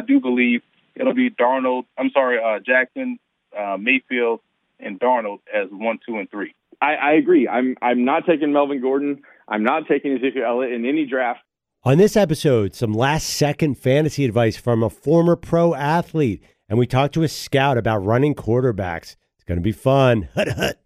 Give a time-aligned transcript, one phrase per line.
[0.00, 0.62] I do believe
[0.94, 1.84] it'll be Darnold.
[1.98, 3.18] I'm sorry, uh, Jackson,
[3.56, 4.40] uh, Mayfield,
[4.78, 6.54] and Darnold as one, two, and three.
[6.80, 7.46] I, I agree.
[7.46, 9.22] I'm I'm not taking Melvin Gordon.
[9.46, 11.40] I'm not taking Ezekiel Elliott in any draft.
[11.84, 16.86] On this episode, some last second fantasy advice from a former pro athlete, and we
[16.86, 19.16] talked to a scout about running quarterbacks.
[19.36, 20.28] It's going to be fun.
[20.34, 20.78] Hut hut.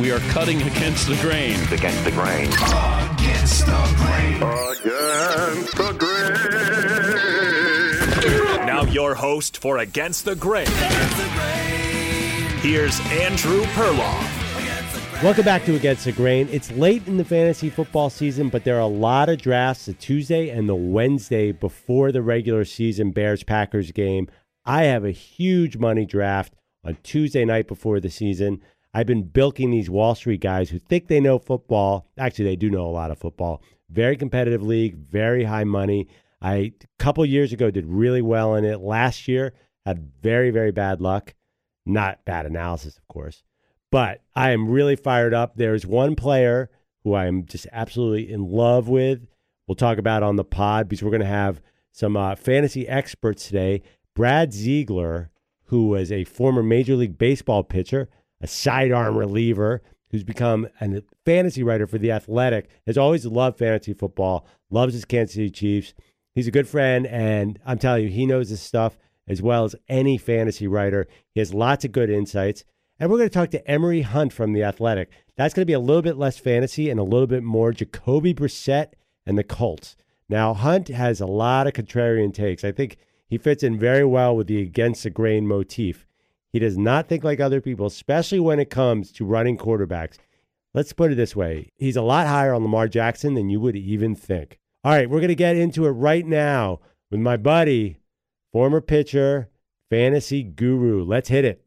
[0.00, 1.58] We are cutting against the grain.
[1.72, 2.48] Against the grain.
[2.48, 4.36] Against the grain.
[4.36, 5.33] Against
[9.04, 10.66] your host for Against the Grain.
[12.62, 15.22] Here's Andrew Perloff.
[15.22, 16.48] Welcome back to Against the Grain.
[16.50, 19.92] It's late in the fantasy football season, but there are a lot of drafts the
[19.92, 24.26] Tuesday and the Wednesday before the regular season Bears Packers game.
[24.64, 28.62] I have a huge money draft on Tuesday night before the season.
[28.94, 32.06] I've been bilking these Wall Street guys who think they know football.
[32.16, 33.60] Actually, they do know a lot of football.
[33.90, 36.08] Very competitive league, very high money.
[36.44, 38.80] I a couple years ago did really well in it.
[38.80, 39.54] Last year
[39.86, 41.34] had very very bad luck.
[41.86, 43.42] Not bad analysis, of course.
[43.90, 45.56] But I am really fired up.
[45.56, 46.70] There's one player
[47.02, 49.26] who I am just absolutely in love with.
[49.66, 51.60] We'll talk about on the pod because we're going to have
[51.92, 53.82] some uh, fantasy experts today.
[54.14, 55.30] Brad Ziegler,
[55.66, 58.08] who was a former Major League Baseball pitcher,
[58.40, 63.94] a sidearm reliever, who's become a fantasy writer for The Athletic, has always loved fantasy
[63.94, 65.94] football, loves his Kansas City Chiefs.
[66.34, 69.76] He's a good friend, and I'm telling you, he knows his stuff as well as
[69.88, 71.06] any fantasy writer.
[71.32, 72.64] He has lots of good insights.
[72.98, 75.10] And we're going to talk to Emory Hunt from The Athletic.
[75.36, 78.34] That's going to be a little bit less fantasy and a little bit more Jacoby
[78.34, 78.92] Brissett
[79.26, 79.96] and the Colts.
[80.28, 82.64] Now, Hunt has a lot of contrarian takes.
[82.64, 86.06] I think he fits in very well with the against the grain motif.
[86.52, 90.18] He does not think like other people, especially when it comes to running quarterbacks.
[90.72, 93.76] Let's put it this way he's a lot higher on Lamar Jackson than you would
[93.76, 94.58] even think.
[94.84, 96.78] All right, we're going to get into it right now
[97.10, 98.00] with my buddy,
[98.52, 99.48] former pitcher,
[99.88, 101.02] fantasy guru.
[101.02, 101.64] Let's hit it.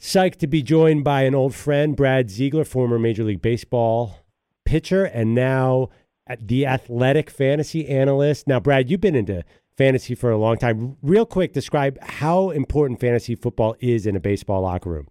[0.00, 4.26] Psyched to be joined by an old friend, Brad Ziegler, former Major League Baseball
[4.64, 5.90] pitcher, and now
[6.40, 8.48] the athletic fantasy analyst.
[8.48, 9.44] Now, Brad, you've been into
[9.78, 10.96] fantasy for a long time.
[11.02, 15.06] Real quick, describe how important fantasy football is in a baseball locker room.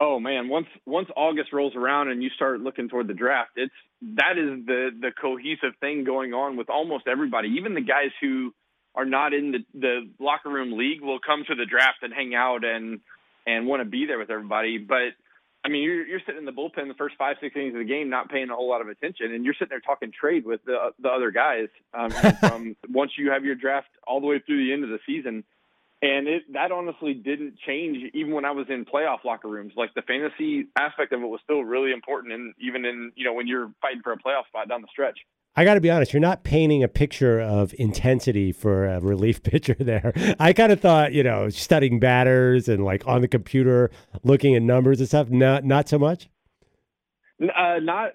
[0.00, 3.74] Oh man, once once August rolls around and you start looking toward the draft, it's
[4.16, 7.48] that is the the cohesive thing going on with almost everybody.
[7.58, 8.54] Even the guys who
[8.94, 12.34] are not in the the locker room league will come to the draft and hang
[12.34, 13.00] out and
[13.46, 14.78] and want to be there with everybody.
[14.78, 15.12] But
[15.64, 17.84] I mean, you're you're sitting in the bullpen the first five six innings of the
[17.84, 20.64] game, not paying a whole lot of attention, and you're sitting there talking trade with
[20.64, 24.64] the the other guys um, from once you have your draft all the way through
[24.64, 25.44] the end of the season.
[26.02, 29.74] And it that honestly didn't change even when I was in playoff locker rooms.
[29.76, 33.34] Like the fantasy aspect of it was still really important, and even in you know
[33.34, 35.18] when you're fighting for a playoff spot down the stretch.
[35.56, 39.42] I got to be honest, you're not painting a picture of intensity for a relief
[39.42, 40.12] pitcher there.
[40.38, 43.90] I kind of thought, you know, studying batters and like on the computer
[44.22, 45.28] looking at numbers and stuff.
[45.28, 46.30] Not not so much.
[47.42, 48.12] Uh, not.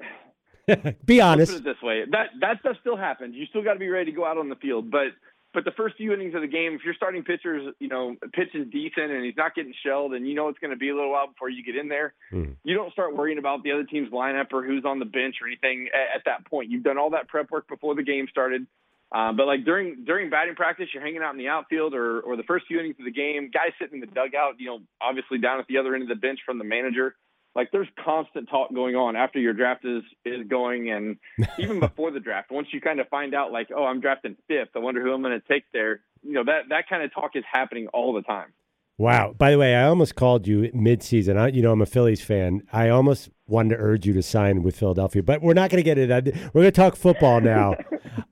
[1.05, 1.51] be honest.
[1.51, 3.35] Let's put it this way: that that stuff still happens.
[3.35, 5.09] You still got to be ready to go out on the field, but
[5.55, 8.69] but the first few innings of the game, if you're starting pitchers, you know, pitching
[8.69, 11.11] decent and he's not getting shelled, and you know it's going to be a little
[11.11, 12.55] while before you get in there, mm.
[12.63, 15.47] you don't start worrying about the other team's lineup or who's on the bench or
[15.47, 16.69] anything at, at that point.
[16.69, 18.67] You've done all that prep work before the game started.
[19.11, 22.35] Um, but like during during batting practice, you're hanging out in the outfield or or
[22.35, 25.37] the first few innings of the game, guys sitting in the dugout, you know, obviously
[25.37, 27.15] down at the other end of the bench from the manager
[27.55, 31.17] like there's constant talk going on after your draft is is going and
[31.59, 32.51] even before the draft.
[32.51, 35.21] Once you kind of find out like oh i'm drafting fifth i wonder who i'm
[35.21, 38.21] going to take there you know that that kind of talk is happening all the
[38.21, 38.53] time.
[38.97, 39.35] Wow.
[39.37, 41.37] By the way i almost called you mid-season.
[41.37, 42.63] I, you know i'm a phillies fan.
[42.71, 45.83] I almost wanted to urge you to sign with philadelphia but we're not going to
[45.83, 46.09] get it.
[46.53, 47.75] We're going to talk football now.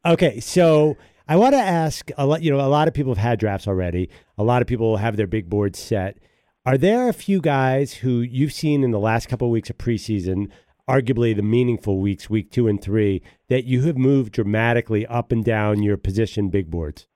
[0.05, 0.97] Okay so
[1.27, 3.67] i want to ask a lot you know a lot of people have had drafts
[3.67, 4.09] already.
[4.37, 6.17] A lot of people have their big boards set
[6.65, 9.77] are there a few guys who you've seen in the last couple of weeks of
[9.77, 10.49] preseason,
[10.89, 15.43] arguably the meaningful weeks, week two and three, that you have moved dramatically up and
[15.43, 17.07] down your position big boards?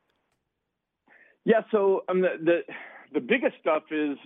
[1.46, 2.60] Yeah, so um, the, the
[3.14, 4.18] the biggest stuff is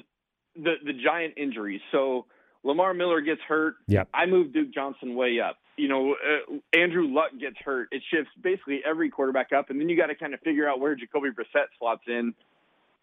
[0.56, 1.82] the the giant injuries.
[1.92, 2.26] So
[2.64, 3.76] Lamar Miller gets hurt.
[3.88, 4.10] Yep.
[4.12, 5.58] I move Duke Johnson way up.
[5.78, 7.90] You know, uh, Andrew Luck gets hurt.
[7.92, 10.80] It shifts basically every quarterback up, and then you got to kind of figure out
[10.80, 12.34] where Jacoby Brissett slots in.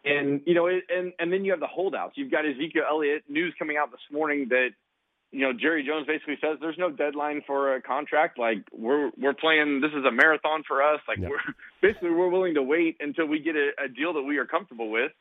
[0.05, 2.13] And you know, it, and and then you have the holdouts.
[2.17, 3.23] You've got Ezekiel Elliott.
[3.27, 4.69] News coming out this morning that
[5.31, 8.39] you know Jerry Jones basically says there's no deadline for a contract.
[8.39, 9.81] Like we're we're playing.
[9.81, 11.01] This is a marathon for us.
[11.07, 11.37] Like we're
[11.81, 14.89] basically we're willing to wait until we get a, a deal that we are comfortable
[14.89, 15.11] with.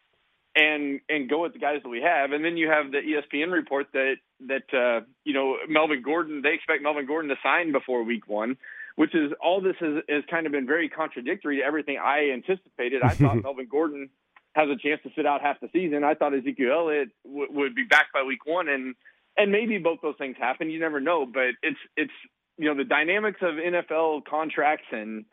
[0.54, 2.32] and and go with the guys that we have.
[2.32, 4.16] And then you have the ESPN report that
[4.46, 6.42] that uh, you know Melvin Gordon.
[6.42, 8.56] They expect Melvin Gordon to sign before Week One,
[8.96, 13.02] which is all this has, has kind of been very contradictory to everything I anticipated.
[13.02, 14.10] I thought Melvin Gordon
[14.58, 16.02] has a chance to sit out half the season.
[16.02, 18.94] I thought Ezekiel Elliott w- would be back by Week One, and
[19.37, 20.70] and maybe both those things happen.
[20.70, 22.12] You never know, but it's it's
[22.58, 25.25] you know the dynamics of NFL contracts and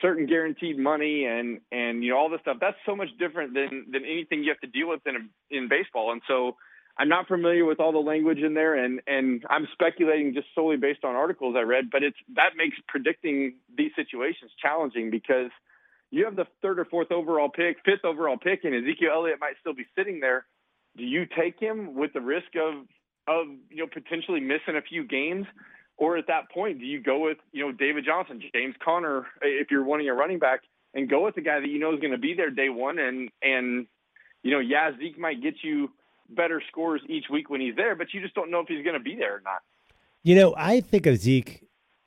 [0.00, 3.86] certain guaranteed money and and you know all this stuff that's so much different than
[3.90, 6.56] than anything you have to deal with in in baseball and so
[6.98, 10.76] I'm not familiar with all the language in there and and I'm speculating just solely
[10.76, 15.50] based on articles I read but it's that makes predicting these situations challenging because
[16.12, 19.54] you have the third or fourth overall pick fifth overall pick and Ezekiel Elliott might
[19.60, 20.46] still be sitting there
[20.96, 22.86] do you take him with the risk of
[23.26, 25.46] of you know potentially missing a few games
[25.96, 29.70] or at that point, do you go with you know David Johnson, James Conner, if
[29.70, 30.62] you're wanting a running back,
[30.94, 32.98] and go with the guy that you know is going to be there day one,
[32.98, 33.86] and and
[34.42, 35.90] you know yeah Zeke might get you
[36.28, 38.98] better scores each week when he's there, but you just don't know if he's going
[38.98, 39.62] to be there or not.
[40.22, 41.64] You know, I think of Zeke.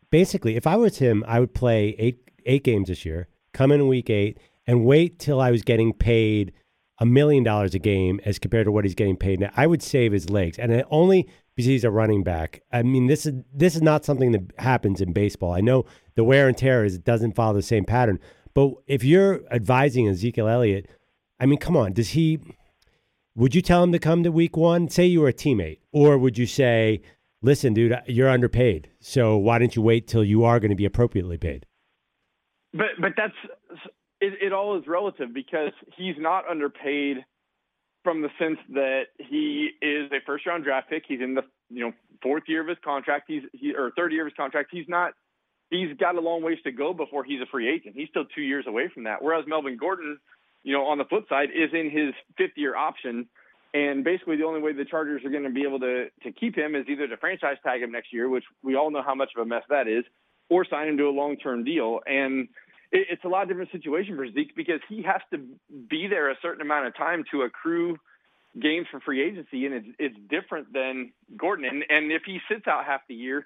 [0.09, 3.87] Basically, if I was him, I would play eight eight games this year, come in
[3.87, 4.37] week eight,
[4.67, 6.51] and wait till I was getting paid
[6.99, 9.51] a million dollars a game as compared to what he's getting paid now.
[9.55, 12.61] I would save his legs, and only because he's a running back.
[12.71, 15.53] I mean, this is this is not something that happens in baseball.
[15.53, 15.85] I know
[16.15, 18.19] the wear and tear is doesn't follow the same pattern,
[18.53, 20.89] but if you're advising Ezekiel Elliott,
[21.39, 22.39] I mean, come on, does he?
[23.35, 24.89] Would you tell him to come to Week One?
[24.89, 27.01] Say you were a teammate, or would you say,
[27.41, 30.85] "Listen, dude, you're underpaid, so why don't you wait till you are going to be
[30.85, 31.65] appropriately paid?"
[32.75, 33.33] But but that's
[34.19, 37.23] it, it all is relative because he's not underpaid
[38.03, 41.03] from the sense that he is a first round draft pick.
[41.07, 43.25] He's in the you know fourth year of his contract.
[43.27, 44.69] He's he or third year of his contract.
[44.71, 45.13] He's not.
[45.69, 47.95] He's got a long ways to go before he's a free agent.
[47.95, 49.23] He's still two years away from that.
[49.23, 50.19] Whereas Melvin Gordon,
[50.63, 53.27] you know, on the flip side, is in his fifth year option.
[53.73, 56.57] And basically, the only way the Chargers are going to be able to to keep
[56.57, 59.29] him is either to franchise tag him next year, which we all know how much
[59.35, 60.03] of a mess that is,
[60.49, 61.99] or sign him to a long term deal.
[62.05, 62.47] And
[62.91, 65.39] it, it's a lot different situation for Zeke because he has to
[65.89, 67.97] be there a certain amount of time to accrue
[68.59, 71.65] games for free agency, and it's it's different than Gordon.
[71.65, 73.45] And and if he sits out half the year,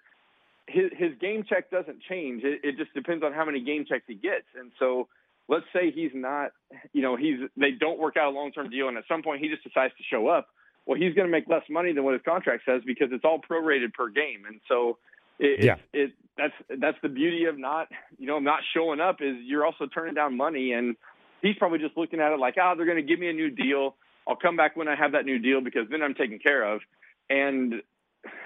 [0.68, 2.44] his his game check doesn't change.
[2.44, 4.46] It, it just depends on how many game checks he gets.
[4.58, 5.08] And so,
[5.48, 6.52] let's say he's not,
[6.94, 9.42] you know, he's they don't work out a long term deal, and at some point
[9.42, 10.48] he just decides to show up.
[10.86, 13.40] Well, he's going to make less money than what his contract says because it's all
[13.40, 14.98] prorated per game, and so
[15.40, 15.76] it, yeah.
[15.94, 17.88] it, it that's that's the beauty of not
[18.18, 20.74] you know not showing up is you're also turning down money.
[20.74, 20.96] And
[21.42, 23.50] he's probably just looking at it like oh they're going to give me a new
[23.50, 23.96] deal.
[24.28, 26.82] I'll come back when I have that new deal because then I'm taken care of.
[27.30, 27.82] And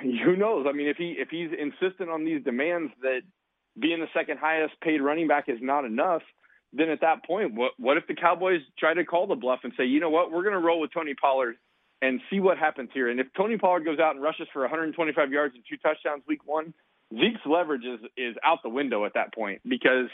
[0.01, 0.65] who knows?
[0.67, 3.21] I mean if he if he's insistent on these demands that
[3.79, 6.21] being the second highest paid running back is not enough
[6.73, 9.73] then at that point what what if the Cowboys try to call the bluff and
[9.77, 10.31] say you know what?
[10.31, 11.55] We're going to roll with Tony Pollard
[12.03, 15.31] and see what happens here and if Tony Pollard goes out and rushes for 125
[15.31, 16.73] yards and two touchdowns week 1
[17.13, 20.09] Zeke's leverage is is out the window at that point because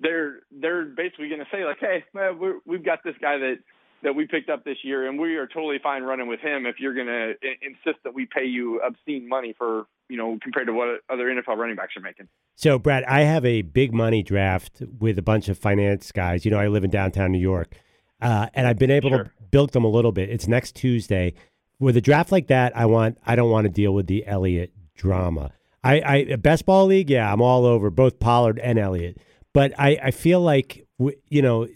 [0.00, 3.56] they're they're basically going to say like, hey, man, we've got this guy that
[4.02, 6.66] that we picked up this year, and we are totally fine running with him.
[6.66, 10.66] If you're going to insist that we pay you obscene money for you know compared
[10.66, 12.28] to what other NFL running backs are making.
[12.56, 16.44] So, Brad, I have a big money draft with a bunch of finance guys.
[16.44, 17.76] You know, I live in downtown New York,
[18.22, 19.24] uh, and I've been able Sure.
[19.24, 20.30] to bilk them a little bit.
[20.30, 21.34] It's next Tuesday.
[21.78, 24.72] With a draft like that, I want I don't want to deal with the Elliott
[24.94, 25.52] drama.
[25.84, 29.18] I, best ball league, yeah, I'm all over both Pollard and Elliott.
[29.52, 30.86] But I, I feel like
[31.28, 31.66] you know,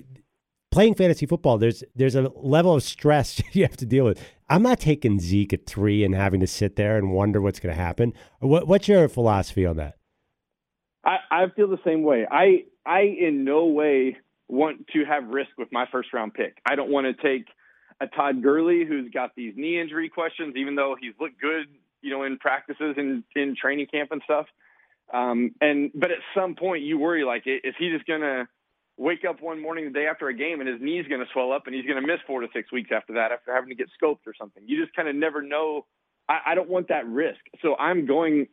[0.70, 4.22] playing fantasy football, there's there's a level of stress you have to deal with.
[4.48, 7.74] I'm not taking Zeke at three and having to sit there and wonder what's going
[7.74, 8.12] to happen.
[8.38, 9.96] What, what's your philosophy on that?
[11.04, 12.26] I, I feel the same way.
[12.30, 16.58] I I in no way want to have risk with my first round pick.
[16.64, 17.46] I don't want to take
[18.00, 21.66] a Todd Gurley who's got these knee injury questions, even though he's looked good,
[22.02, 24.46] you know, in practices and in training camp and stuff.
[25.12, 28.48] Um, and but at some point you worry like, is he just gonna
[28.96, 31.66] wake up one morning the day after a game and his knee's gonna swell up
[31.66, 34.26] and he's gonna miss four to six weeks after that after having to get scoped
[34.26, 34.62] or something?
[34.66, 35.86] You just kind of never know.
[36.28, 38.48] I, I don't want that risk, so I'm going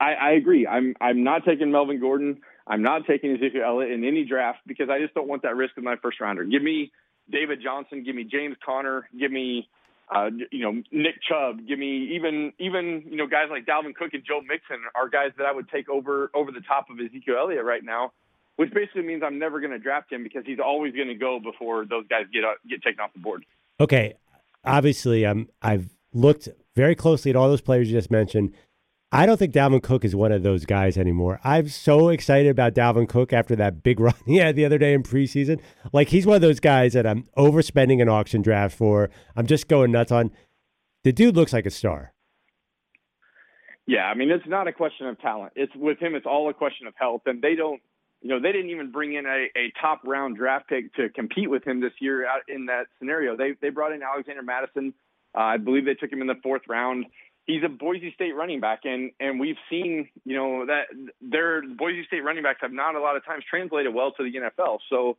[0.00, 0.66] I, I agree.
[0.66, 2.40] I'm I'm not taking Melvin Gordon.
[2.66, 5.76] I'm not taking Ezekiel Elliott in any draft because I just don't want that risk
[5.76, 6.44] with my first rounder.
[6.44, 6.92] Give me
[7.30, 8.04] David Johnson.
[8.04, 9.08] Give me James Conner.
[9.18, 9.68] Give me
[10.14, 11.66] uh, you know Nick Chubb.
[11.66, 15.32] Give me even even you know guys like Dalvin Cook and Joe Mixon are guys
[15.38, 18.12] that I would take over over the top of Ezekiel Elliott right now.
[18.56, 21.40] Which basically means I'm never going to draft him because he's always going to go
[21.40, 23.44] before those guys get uh, get taken off the board.
[23.80, 24.14] Okay,
[24.64, 28.54] obviously, I've looked very closely at all those players you just mentioned.
[29.14, 31.38] I don't think Dalvin Cook is one of those guys anymore.
[31.44, 34.92] I'm so excited about Dalvin Cook after that big run he had the other day
[34.92, 35.60] in preseason.
[35.92, 39.10] Like he's one of those guys that I'm overspending an auction draft for.
[39.36, 40.32] I'm just going nuts on.
[41.04, 42.12] The dude looks like a star.
[43.86, 45.52] Yeah, I mean it's not a question of talent.
[45.54, 46.16] It's with him.
[46.16, 47.80] It's all a question of health, and they don't.
[48.20, 51.50] You know, they didn't even bring in a, a top round draft pick to compete
[51.50, 53.36] with him this year out in that scenario.
[53.36, 54.92] They they brought in Alexander Mattison.
[55.36, 57.04] Uh, I believe they took him in the fourth round.
[57.46, 60.84] He's a Boise State running back, and and we've seen you know that
[61.20, 64.32] their Boise State running backs have not a lot of times translated well to the
[64.32, 64.78] NFL.
[64.88, 65.16] So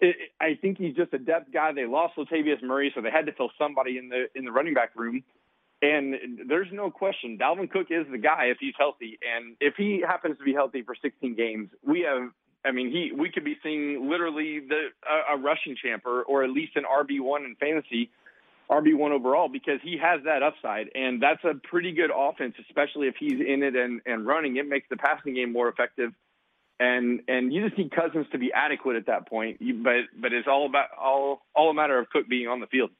[0.00, 1.72] it, I think he's just a depth guy.
[1.72, 4.74] They lost Latavius Murray, so they had to fill somebody in the in the running
[4.74, 5.22] back room.
[5.80, 9.18] And there's no question, Dalvin Cook is the guy if he's healthy.
[9.22, 12.30] And if he happens to be healthy for 16 games, we have,
[12.64, 16.42] I mean, he we could be seeing literally the a, a rushing champ or, or
[16.42, 18.10] at least an RB one in fantasy,
[18.70, 23.08] RB one overall because he has that upside, and that's a pretty good offense, especially
[23.08, 24.56] if he's in it and and running.
[24.56, 26.12] It makes the passing game more effective.
[26.80, 30.32] And and you just need Cousins to be adequate at that point, you, but but
[30.32, 32.90] it's all about all all a matter of Cook being on the field.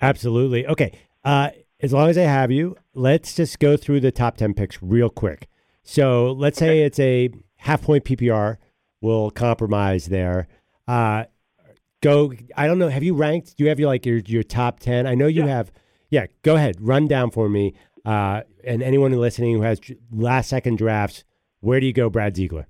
[0.00, 0.66] Absolutely.
[0.66, 0.98] Okay.
[1.24, 1.50] Uh,
[1.80, 5.10] as long as I have you, let's just go through the top 10 picks real
[5.10, 5.48] quick.
[5.82, 8.56] So let's say it's a half point PPR.
[9.00, 10.46] We'll compromise there.
[10.86, 11.24] Uh,
[12.02, 12.32] go.
[12.56, 12.88] I don't know.
[12.88, 13.56] Have you ranked?
[13.56, 15.06] Do you have your like your your top 10?
[15.06, 15.48] I know you Yeah.
[15.56, 15.72] have.
[16.10, 16.26] Yeah.
[16.42, 16.76] Go ahead.
[16.80, 17.74] Run down for me.
[18.04, 19.80] Uh, and anyone listening who has
[20.10, 21.24] last second drafts,
[21.60, 22.66] where do you go, Brad Ziegler?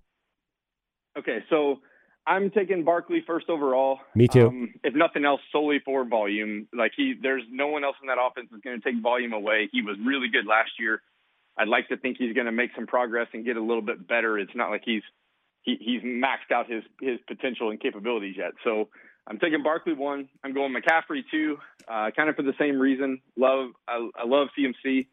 [1.18, 1.78] Okay, so
[2.26, 3.99] I'm taking Barkley first overall.
[4.14, 4.49] Me too.
[4.49, 6.68] Um, if nothing else, solely for volume.
[6.72, 9.68] Like he, there's no one else in that offense that's going to take volume away.
[9.72, 11.02] He was really good last year.
[11.56, 14.06] I'd like to think he's going to make some progress and get a little bit
[14.06, 14.38] better.
[14.38, 15.02] It's not like he's
[15.62, 18.52] he, he's maxed out his his potential and capabilities yet.
[18.64, 18.88] So
[19.30, 20.28] I'm taking Barkley one.
[20.42, 21.56] I'm going McCaffrey two,
[21.87, 23.20] uh, kind of for the same reason.
[23.37, 25.06] Love I, I love CMC.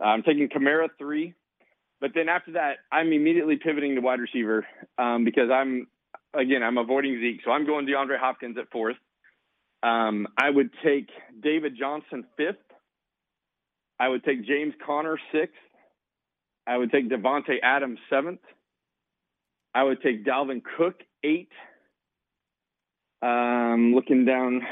[0.00, 1.34] Uh, I'm taking Kamara three.
[2.00, 5.88] But then after that, I'm immediately pivoting to wide receiver um, because I'm
[6.32, 8.96] again I'm avoiding Zeke, so I'm going DeAndre Hopkins at fourth.
[9.82, 11.10] Um, I would take
[11.42, 12.56] David Johnson fifth.
[13.98, 15.54] I would take James Conner sixth.
[16.66, 18.40] I would take Davante Adams seventh.
[19.74, 21.50] I would take Dalvin Cook eight.
[23.22, 24.62] Um, looking down,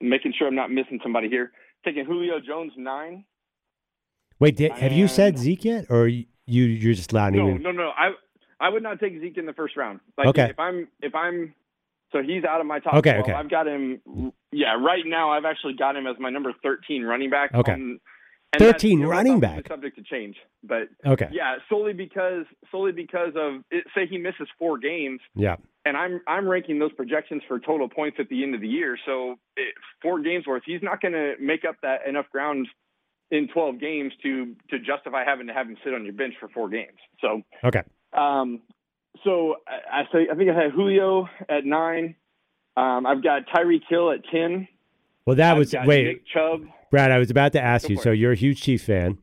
[0.00, 1.52] making sure I'm not missing somebody here.
[1.84, 3.24] Taking Julio Jones nine.
[4.40, 7.90] Wait, did, have you said Zeke yet, or you you're just allowing No, no, no.
[7.96, 8.10] I
[8.60, 10.00] I would not take Zeke in the first round.
[10.16, 10.44] Like Okay.
[10.50, 11.54] if I'm if I'm
[12.12, 13.22] so he's out of my top Okay, 12.
[13.24, 13.32] okay.
[13.32, 17.30] I've got him yeah, right now I've actually got him as my number 13 running
[17.30, 17.52] back.
[17.54, 17.72] Okay.
[17.72, 18.00] on-
[18.54, 19.68] and 13 that's running back?
[19.68, 20.36] Subject to change.
[20.64, 21.28] But Okay.
[21.32, 25.56] yeah, solely because solely because of it, say he misses 4 games Yeah.
[25.88, 28.98] And I'm I'm ranking those projections for total points at the end of the year.
[29.06, 32.68] So it, four games worth, he's not going to make up that enough ground
[33.30, 36.48] in 12 games to to justify having to have him sit on your bench for
[36.50, 36.98] four games.
[37.22, 37.82] So Okay.
[38.12, 38.60] um,
[39.24, 42.14] so I, I say I think I had Julio at nine.
[42.76, 44.68] Um, I've got Tyreek Hill at ten.
[45.26, 46.62] Well, that I've was wait, Nick Chubb.
[46.90, 47.10] Brad.
[47.10, 48.00] I was about to ask Go you.
[48.00, 49.18] So you're a huge Chief fan,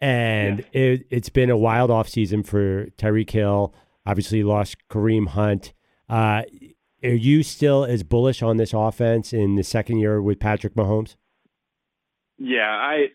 [0.00, 3.74] and it, it's been a wild off season for Tyreek Hill.
[4.06, 5.74] Obviously, lost Kareem Hunt.
[6.08, 6.42] Uh,
[7.02, 11.16] are you still as bullish on this offense in the second year with Patrick Mahomes?
[12.38, 13.08] Yeah, I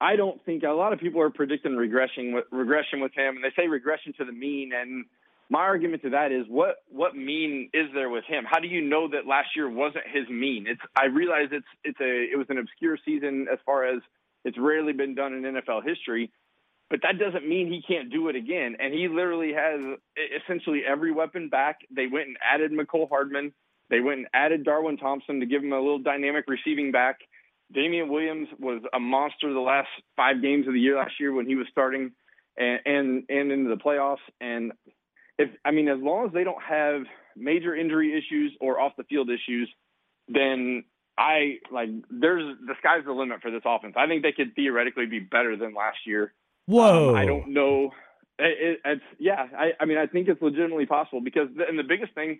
[0.00, 3.44] I don't think a lot of people are predicting regression with regression with him, and
[3.44, 4.72] they say regression to the mean.
[4.74, 5.06] And
[5.50, 8.44] my argument to that is, what what mean is there with him?
[8.48, 10.66] How do you know that last year wasn't his mean?
[10.68, 14.00] It's I realize it's it's a it was an obscure season as far as
[14.44, 16.30] it's rarely been done in NFL history,
[16.90, 18.76] but that doesn't mean he can't do it again.
[18.78, 19.80] And he literally has
[20.42, 21.80] essentially every weapon back.
[21.90, 23.52] They went and added Mecole Hardman.
[23.90, 27.20] They went and added Darwin Thompson to give him a little dynamic receiving back.
[27.72, 31.46] Damien Williams was a monster the last five games of the year last year when
[31.46, 32.12] he was starting
[32.56, 34.24] and and, and into the playoffs.
[34.40, 34.72] And
[35.38, 37.02] if I mean, as long as they don't have
[37.36, 39.68] major injury issues or off the field issues,
[40.28, 40.84] then
[41.18, 43.94] I like there's the sky's the limit for this offense.
[43.96, 46.32] I think they could theoretically be better than last year.
[46.66, 47.10] Whoa!
[47.10, 47.90] Um, I don't know.
[48.38, 49.46] It, it, it's yeah.
[49.56, 52.38] I, I mean, I think it's legitimately possible because the, and the biggest thing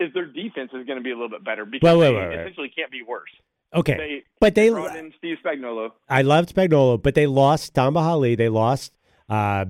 [0.00, 2.16] is their defense is going to be a little bit better because Wait, wait, they
[2.18, 2.40] wait, wait.
[2.40, 3.30] essentially can't be worse.
[3.74, 4.68] Okay, They but they.
[4.68, 5.90] brought in Steve Spagnuolo.
[6.08, 8.34] I loved Spagnuolo, but they lost Tamba Hali.
[8.34, 8.92] They lost
[9.30, 9.64] uh,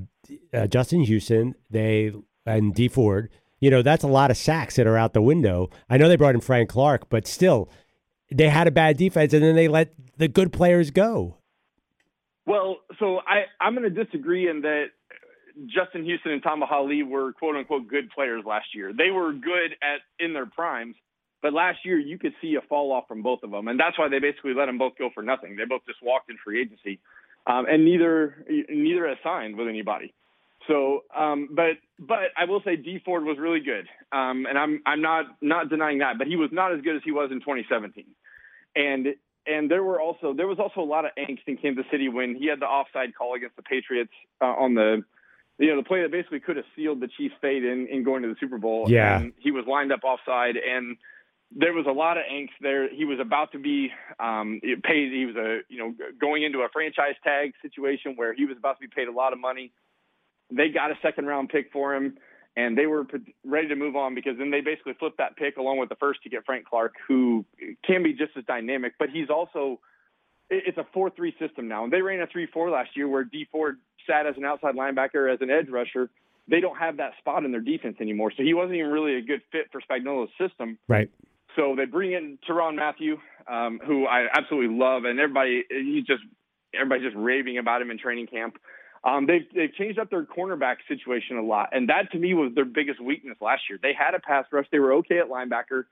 [0.52, 1.54] uh, Justin Houston.
[1.70, 2.12] They
[2.44, 3.30] and Dee Ford.
[3.60, 5.70] You know that's a lot of sacks that are out the window.
[5.88, 7.70] I know they brought in Frank Clark, but still,
[8.32, 11.36] they had a bad defense, and then they let the good players go.
[12.46, 14.86] Well, so I I'm going to disagree in that
[15.66, 18.92] Justin Houston and Tamba Hali were quote unquote good players last year.
[18.92, 20.96] They were good at in their primes,
[21.42, 23.98] but last year you could see a fall off from both of them, and that's
[23.98, 25.56] why they basically let them both go for nothing.
[25.56, 27.00] They both just walked in free agency.
[27.46, 30.14] um, and neither neither has signed with anybody.
[30.68, 34.82] So, um, but but I will say Dee Ford was really good, um, and I'm
[34.86, 37.40] I'm not not denying that, but he was not as good as he was in
[37.40, 38.04] 2017,
[38.76, 39.08] and
[39.46, 42.34] and there were also there was also a lot of angst in Kansas City when
[42.34, 45.02] he had the offside call against the Patriots uh, on the
[45.58, 48.22] you know the play that basically could have sealed the Chiefs' fate in, in going
[48.22, 48.86] to the Super Bowl.
[48.88, 49.18] Yeah.
[49.18, 50.96] and he was lined up offside, and
[51.54, 52.92] there was a lot of angst there.
[52.92, 55.12] He was about to be um, paid.
[55.12, 58.80] He was a you know going into a franchise tag situation where he was about
[58.80, 59.72] to be paid a lot of money.
[60.50, 62.18] They got a second round pick for him,
[62.56, 63.06] and they were
[63.44, 66.22] ready to move on because then they basically flipped that pick along with the first
[66.22, 67.44] to get Frank Clark, who
[67.84, 69.80] can be just as dynamic, but he's also
[70.50, 73.24] it's a four three system now, and they ran a three four last year where
[73.24, 76.10] Dee Ford sat as an outside linebacker as an edge rusher.
[76.48, 79.22] They don't have that spot in their defense anymore, so he wasn't even really a
[79.22, 80.78] good fit for Spagnuolo's system.
[80.88, 81.08] Right.
[81.56, 86.22] So they bring in Tyrann Mathieu, um, who I absolutely love, and everybody he's just
[86.74, 88.58] everybody's just raving about him in training camp.
[89.04, 92.52] Um, they've they've changed up their cornerback situation a lot, and that to me was
[92.54, 93.78] their biggest weakness last year.
[93.82, 95.84] They had a pass rush, they were okay at linebacker,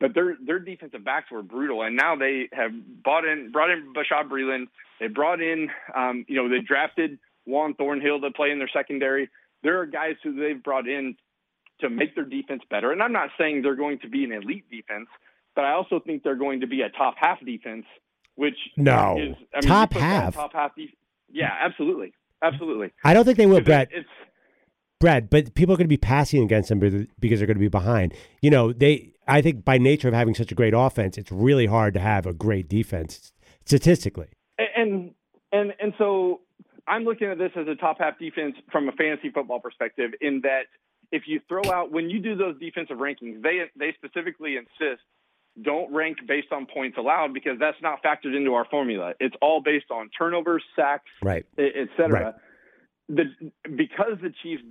[0.00, 1.82] but their their defensive backs were brutal.
[1.82, 2.72] And now they have
[3.04, 4.66] brought in brought in Bashaud Breeland.
[4.98, 9.28] They brought in, um, you know, they drafted Juan Thornhill to play in their secondary.
[9.62, 11.16] There are guys who they've brought in
[11.80, 12.90] to make their defense better.
[12.90, 15.06] And I'm not saying they're going to be an elite defense,
[15.54, 17.84] but I also think they're going to be a top half defense,
[18.34, 19.16] which No.
[19.20, 20.34] is I mean, Top you put half?
[20.34, 20.74] top half.
[20.74, 20.90] Def-
[21.30, 22.12] yeah, absolutely,
[22.52, 22.92] absolutely.
[23.04, 23.88] I don't think they will, Brett.
[23.92, 24.08] It's
[24.98, 27.60] Brad, but people are going to be passing against them because because they're going to
[27.60, 28.14] be behind.
[28.40, 29.12] You know, they.
[29.28, 32.26] I think by nature of having such a great offense, it's really hard to have
[32.26, 33.32] a great defense
[33.64, 34.28] statistically.
[34.58, 35.10] and
[35.52, 36.40] and and so
[36.86, 40.12] I'm looking at this as a top half defense from a fantasy football perspective.
[40.20, 40.62] In that,
[41.10, 45.02] if you throw out when you do those defensive rankings, they they specifically insist
[45.62, 49.14] don't rank based on points allowed because that's not factored into our formula.
[49.20, 51.46] It's all based on turnovers, sacks, Right.
[51.58, 52.24] et et cetera.
[52.24, 52.34] Right.
[53.08, 54.62] The because the Chiefs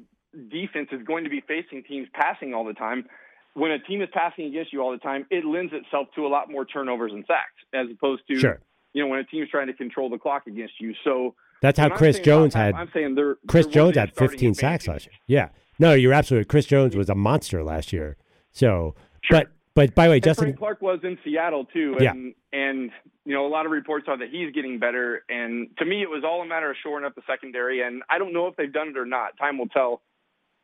[0.50, 3.06] defense is going to be facing teams passing all the time.
[3.54, 6.30] When a team is passing against you all the time, it lends itself to a
[6.30, 8.60] lot more turnovers and sacks, as opposed to Sure.
[8.94, 10.94] you know when a team's trying to control the clock against you.
[11.06, 12.76] So That's how Chris Jones had.
[12.76, 15.14] I'm saying they're Chris they're Jones had 15 sacks last year.
[15.26, 15.50] Yeah.
[15.80, 16.46] No, you're absolutely.
[16.46, 18.18] Chris Jones was a monster last year.
[18.52, 19.40] So, Sure.
[19.40, 20.46] but but by the way, And Justin.
[20.46, 22.12] Frank Clark was in Seattle too, Yeah.
[22.12, 22.92] and and
[23.26, 25.24] you know a lot of reports are that he's getting better.
[25.30, 27.82] And to me, it was all a matter of shoring up the secondary.
[27.82, 29.38] And I don't know if they've done it or not.
[29.38, 30.02] Time will tell.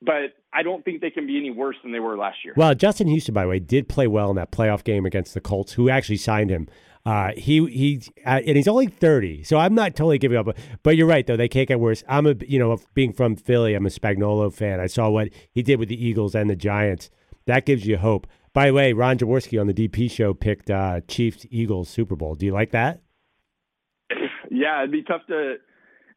[0.03, 2.55] But I don't think they can be any worse than they were last year.
[2.57, 5.41] Well, Justin Houston, by the way, did play well in that playoff game against the
[5.41, 6.67] Colts, who actually signed him.
[7.05, 10.47] Uh, he he, uh, and he's only thirty, so I'm not totally giving up.
[10.83, 12.03] But you're right, though; they can't get worse.
[12.07, 14.79] I'm a, you know, being from Philly, I'm a Spagnuolo fan.
[14.79, 17.09] I saw what he did with the Eagles and the Giants.
[17.45, 18.27] That gives you hope.
[18.53, 22.35] By the way, Ron Jaworski on the DP show picked uh, Chiefs Eagles Super Bowl.
[22.35, 23.01] Do you like that?
[24.49, 25.55] Yeah, it'd be tough to.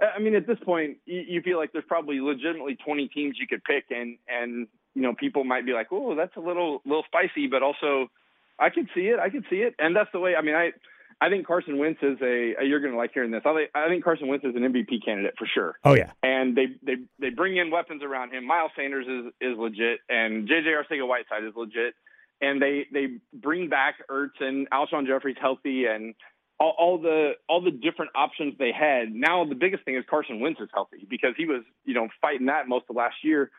[0.01, 3.47] I mean, at this point, you, you feel like there's probably legitimately 20 teams you
[3.47, 7.05] could pick, and and you know people might be like, "Oh, that's a little little
[7.07, 8.09] spicy," but also,
[8.59, 9.21] I could see it.
[9.21, 10.35] I could see it, and that's the way.
[10.35, 10.73] I mean, I
[11.21, 12.55] I think Carson Wentz is a.
[12.65, 13.43] You're going to like hearing this.
[13.45, 15.75] I think, I think Carson Wentz is an MVP candidate for sure.
[15.85, 18.47] Oh yeah, and they they they bring in weapons around him.
[18.47, 21.95] Miles Sanders is is legit, and JJ Arcega-Whiteside is legit,
[22.41, 26.15] and they they bring back Ertz and Alshon Jeffery's healthy, and
[26.59, 29.13] all, all the all the different options they had.
[29.13, 32.47] Now the biggest thing is Carson Wentz is healthy because he was you know fighting
[32.47, 33.51] that most of last year.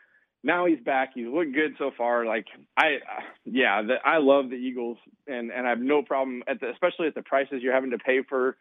[0.42, 1.10] Now he's back.
[1.14, 2.24] He's looked good so far.
[2.24, 2.98] Like I,
[3.44, 7.08] yeah, the, I love the Eagles, and and I have no problem at the, especially
[7.08, 8.56] at the prices you're having to pay for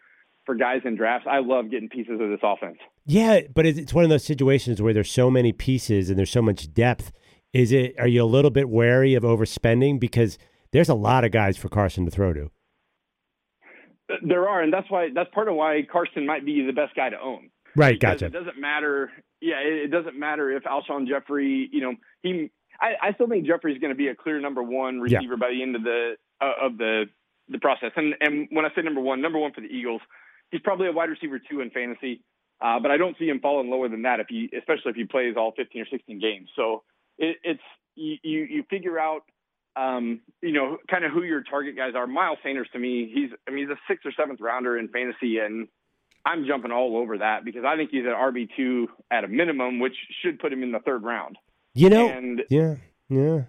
[0.46, 1.28] for guys in drafts.
[1.30, 2.78] I love getting pieces of this offense.
[3.06, 3.42] yeah.
[3.54, 6.42] But it's it's one of those situations where there's so many pieces and there's so
[6.42, 7.12] much depth.
[7.56, 7.96] Is it?
[7.98, 10.38] Are you a little bit wary of overspending because
[10.74, 12.52] there's a lot of guys for Carson to throw to?
[14.22, 17.10] There are, and that's why that's part of why Carson might be the best guy
[17.10, 17.50] to own.
[17.74, 18.26] Right, Because gotcha.
[18.26, 19.10] It doesn't matter.
[19.40, 21.70] Yeah, it, doesn't matter if Alshon Jeffery.
[21.72, 22.52] You know, he.
[22.82, 25.18] I, I still think Jeffery's going to be a clear number one Yeah.
[25.20, 27.06] receiver by the end of the uh, of the
[27.48, 27.92] the process.
[27.96, 30.02] And and when I say number one, number one for the Eagles,
[30.52, 32.22] he's probably a wide receiver two in fantasy.
[32.60, 35.06] Uh, but I don't see him falling lower than that if he, especially if he
[35.06, 36.50] plays all 15 or 16 games.
[36.56, 36.84] So
[37.18, 37.62] it, it's
[37.96, 39.24] you, you you figure out
[39.76, 42.08] um, you know, kind of who your target guys are.
[42.08, 45.40] Miles Sanders to me, he's I mean he's a sixth or seventh rounder in fantasy,
[45.40, 45.68] and
[46.26, 49.80] I'm jumping all over that because I think he's at RB two at a minimum,
[49.80, 51.38] which should put him in the third round.
[51.74, 52.76] You know, and yeah,
[53.10, 53.44] yeah.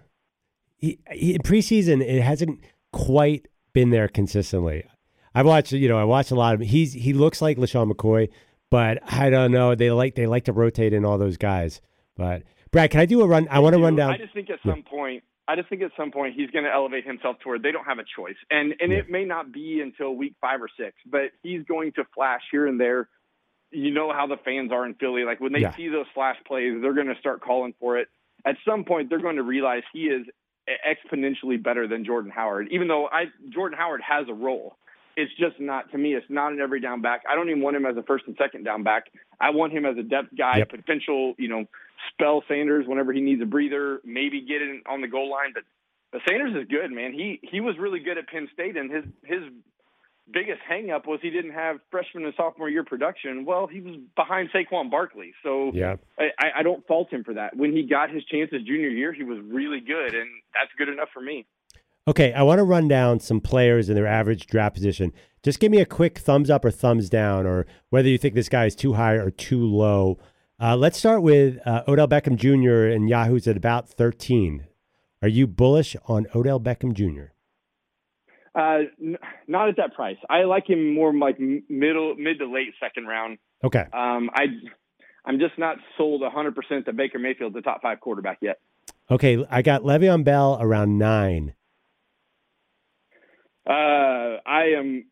[0.75, 2.59] He, he, in preseason, it hasn't
[2.91, 4.85] quite been there consistently.
[5.33, 6.61] I've watched, you know, I watched a lot of.
[6.61, 8.29] He's he looks like LeSean McCoy,
[8.69, 9.75] but I don't know.
[9.75, 11.79] They like they like to rotate in all those guys.
[12.15, 12.43] But
[12.77, 13.47] Brad, can I do a run?
[13.49, 14.11] I want to run down.
[14.11, 16.71] I just think at some point, I just think at some point he's going to
[16.71, 18.99] elevate himself to where they don't have a choice, and and Yeah.
[18.99, 22.67] it may not be until week five or six, but he's going to flash here
[22.67, 23.09] and there.
[23.71, 25.23] you know how the fans are in Philly.
[25.25, 25.75] Like when they Yeah.
[25.75, 28.07] see those flash plays, they're going to start calling for it.
[28.45, 30.25] At some point, they're going to realize he is
[30.87, 32.67] exponentially better than Jordan Howard.
[32.71, 34.77] Even though I Jordan Howard has a role,
[35.17, 36.13] it's just not to me.
[36.15, 37.23] It's not an every down back.
[37.29, 39.05] I don't even want him as a first and second down back.
[39.41, 40.69] I want him as a depth guy, Yep.
[40.69, 41.33] potential.
[41.37, 41.65] You know,
[42.11, 45.51] spell Sanders whenever he needs a breather, maybe get it on the goal line.
[45.53, 45.63] But
[46.11, 47.13] but Sanders is good, man.
[47.13, 49.41] He he was really good at Penn State, and his his
[50.31, 53.45] biggest hangup was he didn't have freshman and sophomore year production.
[53.45, 55.95] Well, he was behind Saquon Barkley, so Yeah.
[56.19, 57.55] I, I don't fault him for that.
[57.55, 61.09] When he got his chances junior year, he was really good, and that's good enough
[61.13, 61.45] for me.
[62.07, 65.11] Okay, I want to run down some players and their average draft position.
[65.43, 68.49] Just give me a quick thumbs up or thumbs down, or whether you think this
[68.49, 70.17] guy is too high or too low.
[70.59, 72.87] Uh, let's start with uh, Odell Beckham Jr.
[72.91, 74.65] and Yahoo's at about 13.
[75.21, 77.31] Are you bullish on Odell Beckham Jr.?
[78.59, 79.17] Uh, n-
[79.47, 80.17] not at that price.
[80.29, 83.37] I like him more like middle, mid to late second round.
[83.63, 83.85] Okay.
[83.93, 84.45] Um, I,
[85.25, 88.59] I'm just not sold 100 percent that Baker Mayfield's the top five quarterback yet.
[89.11, 91.53] Okay, I got Le'Veon Bell around nine.
[93.69, 95.05] Uh, I am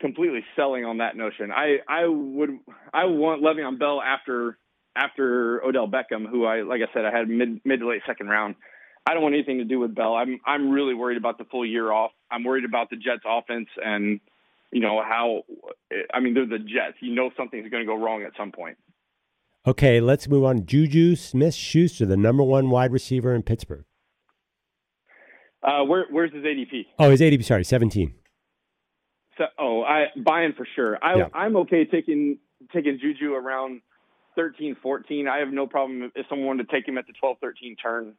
[0.00, 1.52] completely selling on that notion.
[1.52, 2.58] I, I would,
[2.92, 4.58] I want Le'Veon Bell after
[4.96, 8.28] after Odell Beckham, who I, like I said, I had mid mid to late second
[8.28, 8.54] round.
[9.06, 10.14] I don't want anything to do with Bell.
[10.14, 12.12] I'm I'm really worried about the full year off.
[12.30, 14.20] I'm worried about the Jets offense and
[14.72, 15.42] you know how
[16.12, 16.96] I mean they're the Jets.
[17.00, 18.76] You know something's going to go wrong at some point.
[19.66, 20.66] Okay, let's move on.
[20.66, 23.84] Juju Smith Schuster, the number one wide receiver in Pittsburgh.
[25.62, 26.86] Uh, where where's his ADP?
[26.98, 28.14] Oh, his ADP, sorry, 17.
[29.38, 30.98] So, oh, I buying for sure.
[31.02, 31.28] I Yeah.
[31.32, 32.38] I'm okay taking
[32.72, 33.80] taking Juju around
[34.36, 35.28] 13, 14.
[35.28, 38.14] I have no problem if someone wanted to take him at the 12, 13 turn.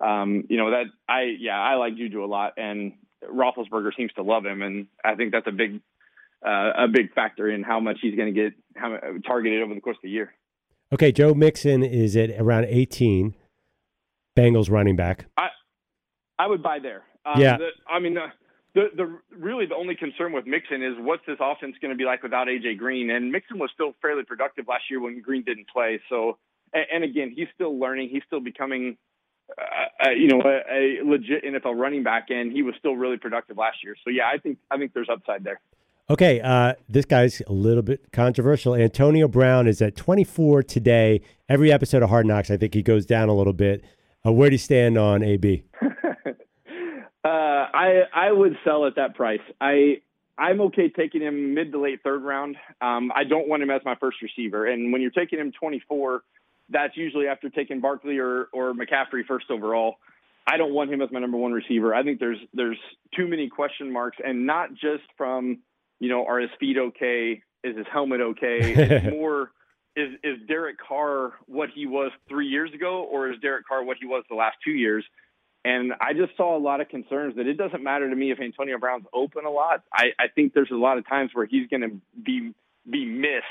[0.00, 2.92] Um, you know that I yeah I like Juju a lot, and
[3.24, 5.80] Roethlisberger seems to love him, and I think that's a big
[6.46, 9.80] uh, a big factor in how much he's going to get how, targeted over the
[9.80, 10.32] course of the year.
[10.92, 13.34] Okay, Joe Mixon is at around 18.
[14.36, 15.26] Bengals running back.
[15.36, 15.48] I
[16.38, 17.02] I would buy there.
[17.26, 17.58] Um, Yeah.
[17.58, 18.26] The, I mean, the,
[18.78, 22.04] the the really the only concern with Mixon is what's this offense going to be
[22.04, 23.10] like without AJ Green?
[23.10, 26.00] And Mixon was still fairly productive last year when Green didn't play.
[26.08, 26.38] So,
[26.72, 28.10] and, and again, he's still learning.
[28.10, 28.96] He's still becoming,
[29.58, 33.16] uh, uh, you know, a, a legit NFL running back, and he was still really
[33.16, 33.96] productive last year.
[34.04, 35.60] So, yeah, I think I think there's upside there.
[36.10, 38.74] Okay, uh, this guy's a little bit controversial.
[38.74, 41.20] Antonio Brown is at 24 today.
[41.48, 43.84] Every episode of Hard Knocks, I think he goes down a little bit.
[44.24, 45.64] Uh, where do you stand on AB?
[47.24, 49.40] Uh, I I would sell at that price.
[49.60, 50.00] I
[50.38, 52.56] I'm okay taking him mid to late third round.
[52.80, 54.66] Um, I don't want him as my first receiver.
[54.66, 56.22] And when you're taking him 24,
[56.70, 59.96] that's usually after taking Barkley or or McCaffrey first overall.
[60.50, 61.94] I don't want him as my number one receiver.
[61.94, 62.78] I think there's there's
[63.14, 65.58] too many question marks, and not just from
[65.98, 67.42] you know are his feet okay?
[67.64, 68.74] Is his helmet okay?
[69.04, 69.50] It's more
[69.96, 73.96] is is Derek Carr what he was three years ago, or is Derek Carr what
[74.00, 75.04] he was the last two years?
[75.68, 78.40] And I just saw a lot of concerns that it doesn't matter to me if
[78.40, 79.82] Antonio Brown's open a lot.
[79.92, 82.54] I, I think there's a lot of times where he's going to be
[82.90, 83.44] be missed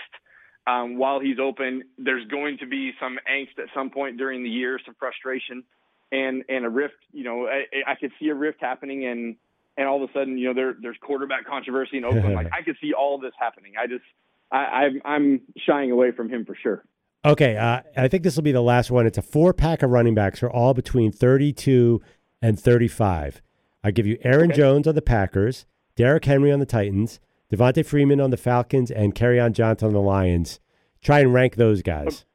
[0.65, 1.84] um, while he's open.
[1.99, 5.63] There's going to be some angst at some point during the year, some frustration,
[6.12, 6.95] and and a rift.
[7.13, 9.36] You know, I, I could see a rift happening, and
[9.77, 12.34] and all of a sudden, you know, there there's quarterback controversy in Oakland.
[12.41, 13.73] like I could see all this happening.
[13.80, 14.06] I just
[14.51, 16.84] I, I'm I'm shying away from him for sure.
[17.28, 19.06] Okay, uh, I think this will be the last one.
[19.06, 22.02] It's a four pack of running backs are all between 32
[22.42, 23.42] and 35.
[23.84, 24.58] I give you Aaron Okay.
[24.58, 27.20] Jones on the Packers, Derrick Henry on the Titans,
[27.52, 30.62] Devonta Freeman on the Falcons, and Kerryon Johnson on the Lions.
[31.02, 32.26] Try and rank those guys.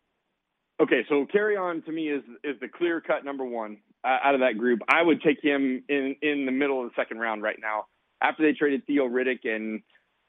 [0.80, 4.40] Okay, so Kerryon to me is is the clear cut number one uh, out of
[4.40, 4.80] that group.
[4.88, 7.86] I would take him in in the middle of the second round right now.
[8.20, 9.82] After they traded Theo Riddick and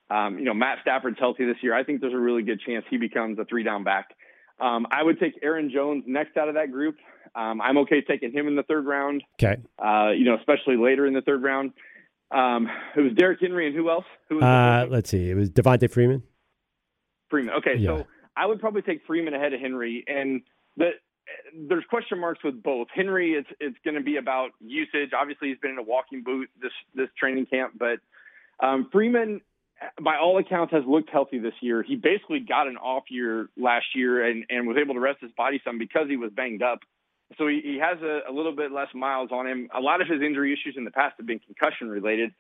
[0.10, 2.86] um, you know Matt Stafford's healthy this year, I think there's a really good chance
[2.90, 4.10] he becomes a three down back.
[4.60, 6.96] Um, I would take Aaron Jones next out of that group.
[7.36, 9.24] Um, I'm okay taking him in the third round.
[9.42, 9.62] Okay.
[9.84, 11.74] Uh, you know, especially later in the third round.
[12.32, 14.06] Um, it was Derrick Henry and who else?
[14.30, 15.30] Who was Uh, let's see.
[15.30, 16.24] It was Devonta Freeman.
[17.30, 17.56] Freeman.
[17.56, 17.98] Okay, Yeah.
[18.00, 20.42] so I would probably take Freeman ahead of Henry, and
[20.78, 20.92] the
[21.56, 22.88] there's question marks with both.
[22.94, 25.12] Henry, it's it's going to be about usage.
[25.18, 28.00] Obviously, he's been in a walking boot this this training camp, but
[28.60, 29.42] um, Freeman,
[30.02, 31.84] by all accounts, has looked healthy this year.
[31.84, 35.32] He basically got an off year last year and and was able to rest his
[35.32, 36.80] body some because he was banged up.
[37.38, 39.70] So he, he has a, a little bit less miles on him.
[39.76, 42.34] A lot of his injury issues in the past have been concussion related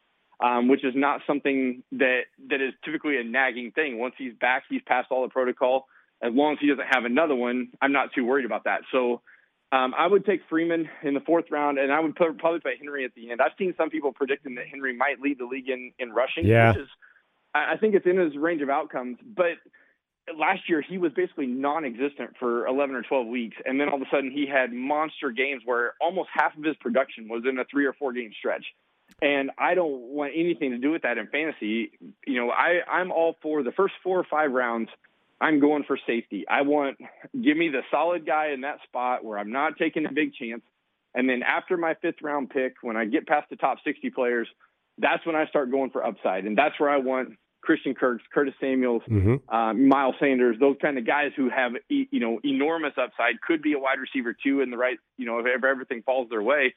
[0.44, 4.00] um, which is not something that that is typically a nagging thing.
[4.00, 5.88] Once he's back, he's passed all the protocol.
[6.22, 8.82] As long as he doesn't have another one, I'm not too worried about that.
[8.92, 9.22] So
[9.72, 12.74] um, I would take Freeman in the fourth round, and I would put, probably put
[12.80, 13.42] Henry at the end.
[13.42, 16.72] I've seen some people predicting that Henry might lead the league in, in rushing, Yeah.
[16.72, 16.88] which is
[17.54, 19.18] I think it's in his range of outcomes.
[19.24, 19.58] But
[20.38, 24.02] last year he was basically non-existent for 11 or 12 weeks, and then all of
[24.02, 27.66] a sudden he had monster games where almost half of his production was in a
[27.66, 28.66] three or four game stretch.
[29.22, 31.92] And I don't want anything to do with that in fantasy.
[32.26, 34.90] You know, I I'm all for the first four or five rounds.
[35.40, 36.46] I'm going for safety.
[36.48, 36.98] I want
[37.34, 40.62] give me the solid guy in that spot where I'm not taking a big chance.
[41.14, 44.48] And then after my fifth round pick, when I get past the top 60 players,
[44.98, 46.46] that's when I start going for upside.
[46.46, 49.56] And that's where I want Christian Kirks, Curtis Samuels, Mm-hmm.
[49.56, 53.62] um, Miles Sanders, those kind of guys who have e- you know enormous upside, could
[53.62, 56.44] be a wide receiver too in the right you know if, if everything falls their
[56.44, 56.74] way.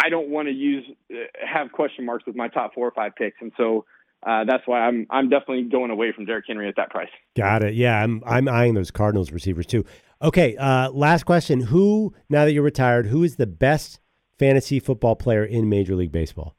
[0.00, 3.12] I don't want to use uh, have question marks with my top four or five
[3.16, 3.84] picks, and so
[4.24, 7.08] uh, that's why I'm I'm definitely going away from Derrick Henry at that price.
[7.36, 7.74] Got it.
[7.74, 9.84] Yeah, I'm I'm eyeing those Cardinals receivers too.
[10.22, 11.60] Okay, uh, last question.
[11.60, 13.98] Who now that you're retired, who is the best
[14.38, 16.54] fantasy football player in Major League Baseball?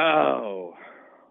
[0.00, 0.61] Oh,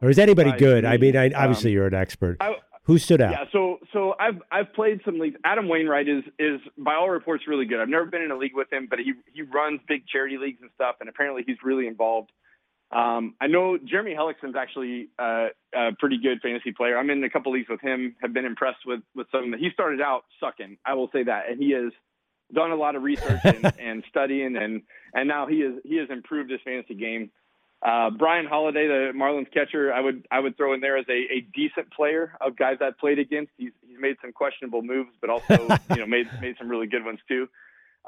[0.02, 0.86] Or is anybody good?
[0.86, 2.38] I mean, I, obviously Um, you're an expert.
[2.40, 3.32] I, Who stood out?
[3.32, 5.38] Yeah, so so I've I've played some leagues.
[5.46, 7.80] Adam Wainwright is is by all reports really good.
[7.80, 10.60] I've never been in a league with him, but he he runs big charity leagues
[10.62, 12.32] and stuff, and apparently he's really involved.
[12.92, 16.98] Um, I know Jeremy Hellickson's actually uh, a pretty good fantasy player.
[16.98, 18.16] I'm in a couple leagues with him.
[18.22, 19.54] Have been impressed with with some.
[19.58, 20.78] He started out sucking.
[20.86, 21.94] I will say that, and he has
[22.54, 24.82] done a lot of research and, and studying, and
[25.14, 27.32] and now he is he has improved his fantasy game.
[27.84, 31.13] Uh, Bryan Holaday, the Marlins catcher, I would I would throw in there as a,
[31.34, 33.52] a decent player of guys I've played against.
[33.58, 35.56] He's he's made some questionable moves, but also
[35.89, 37.48] you know made made some really good ones too.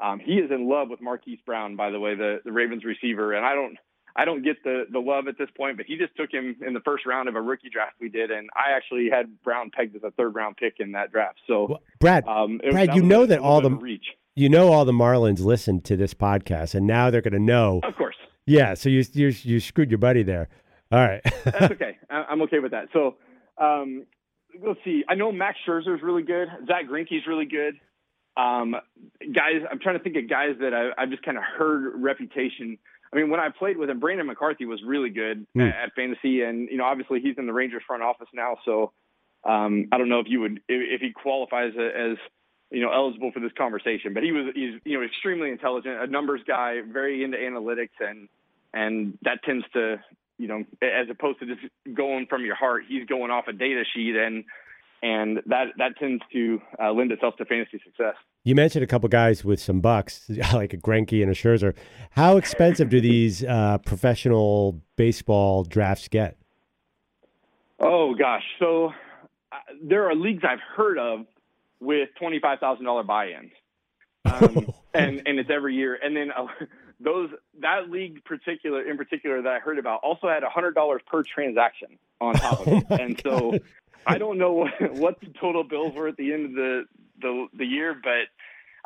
[0.02, 3.32] Um, he is in love with Marquise Brown, by the way, the the Ravens receiver,
[3.32, 3.76] and I don't
[4.14, 6.72] I don't get the the love at this point, but he just took him in
[6.72, 9.96] the first round of a rookie draft we did, and I actually had Brown pegged
[9.96, 11.40] as a third round pick in that draft.
[11.48, 11.66] So.
[11.68, 14.06] Well, Brad, Um, it- Brad, you know that all the bit of a reach.
[14.36, 17.80] you know all the Marlins listen to this podcast, and now they're going to know.
[17.82, 18.14] Of course,
[18.46, 20.48] Yeah, so you you you screwed your buddy there.
[20.92, 21.22] All right.
[21.44, 21.96] that's okay.
[22.10, 22.88] I- I'm okay with that.
[22.92, 23.16] So,
[23.58, 24.04] um,
[24.64, 25.02] let's see.
[25.08, 26.48] I know Max Scherzer is really good.
[26.66, 27.74] Zack Greinke's really good.
[28.36, 28.74] Um,
[29.32, 32.78] guys, I'm trying to think of guys that I, I've just kind of heard reputation.
[33.12, 35.60] I mean, when I played with him, Brandon McCarthy was really good Hmm.
[35.62, 38.56] at, at fantasy, and you know, obviously he's in the Rangers front office now.
[38.64, 38.92] So,
[39.44, 42.16] um, I don't know if you would if, if he qualifies as
[42.70, 46.06] you know eligible for this conversation, but he was he's you know extremely intelligent, a
[46.06, 48.28] numbers guy, very into analytics, and
[48.72, 49.96] and that tends to
[50.38, 51.60] you know as opposed to just
[51.94, 54.44] going from your heart, he's going off a data sheet, and
[55.02, 58.14] and that that tends to uh, lend itself to fantasy success.
[58.42, 61.74] You mentioned a couple guys with some bucks, like a Greinke and a Scherzer.
[62.10, 66.38] How expensive do these uh, professional baseball drafts get?
[67.78, 68.92] Oh gosh, so
[69.52, 71.26] uh, there are leagues I've heard of
[71.84, 73.52] with twenty five thousand dollar buy-ins,
[74.24, 75.98] um, and and it's every year.
[76.02, 76.46] And then uh,
[77.00, 81.22] those that league particular in particular that I heard about also had hundred dollars per
[81.22, 82.84] transaction on top of it.
[82.90, 83.58] Oh and so
[84.06, 86.84] I don't know what, what the total bills were at the end of the
[87.20, 88.28] the, the year, but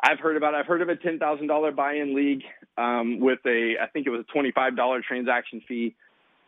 [0.01, 0.55] I've heard about.
[0.55, 2.43] I've heard of a ten thousand dollar buy-in league
[2.77, 5.95] um, with a I think it was a twenty five dollar transaction fee,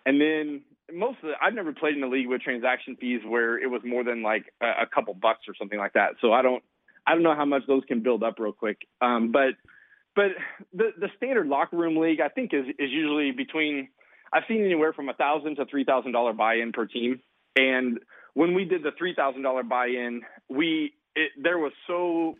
[0.05, 0.61] and then
[0.93, 3.81] most of the I've never played in a league with transaction fees where it was
[3.85, 6.11] more than like a, a couple bucks or something like that.
[6.21, 6.63] So I don't
[7.05, 8.77] I don't know how much those can build up real quick.
[9.01, 9.55] Um, but
[10.15, 10.31] but
[10.73, 13.89] the the standard locker room league I think is is usually between
[14.33, 17.21] I've seen anywhere from a thousand to three thousand dollar buy-in per team.
[17.55, 17.99] And
[18.33, 22.35] when we did the three thousand dollar buy-in, we it, there was so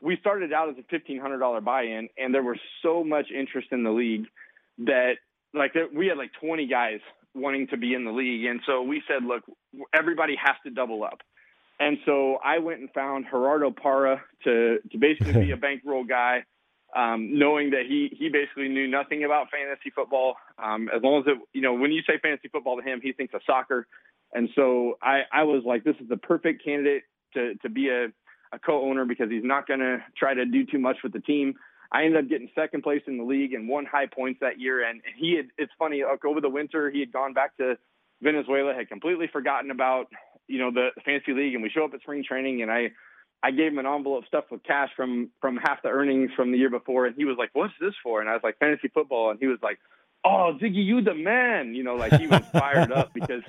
[0.00, 3.68] we started out as a fifteen hundred dollar buy-in, and there was so much interest
[3.72, 4.26] in the league
[4.78, 5.14] that
[5.54, 7.00] like we had like twenty guys
[7.38, 9.42] wanting to be in the league, and so we said, look,
[9.94, 11.20] everybody has to double up.
[11.80, 16.44] And so I went and found Gerardo Parra to to basically be a bankroll guy,
[16.94, 20.36] um, knowing that he he basically knew nothing about fantasy football.
[20.62, 23.12] Um, as long as it, you know, when you say fantasy football to him, he
[23.12, 23.86] thinks of soccer.
[24.32, 28.06] And so I, I was like, this is the perfect candidate to to be a,
[28.52, 31.54] a co-owner because he's not going to try to do too much with the team.
[31.90, 34.86] I ended up getting second place in the league and won high points that year.
[34.86, 37.78] And he had, it's funny, like over the winter, he had gone back to
[38.20, 40.08] Venezuela, had completely forgotten about,
[40.46, 41.54] you know, the fantasy league.
[41.54, 42.90] And we show up at spring training and I,
[43.42, 46.58] I gave him an envelope stuffed with cash from, from half the earnings from the
[46.58, 47.06] year before.
[47.06, 48.20] And he was like, what's this for?
[48.20, 49.30] And I was like, fantasy football.
[49.30, 49.78] And he was like,
[50.24, 53.42] oh, Ziggy, you the man, you know, like he was fired up because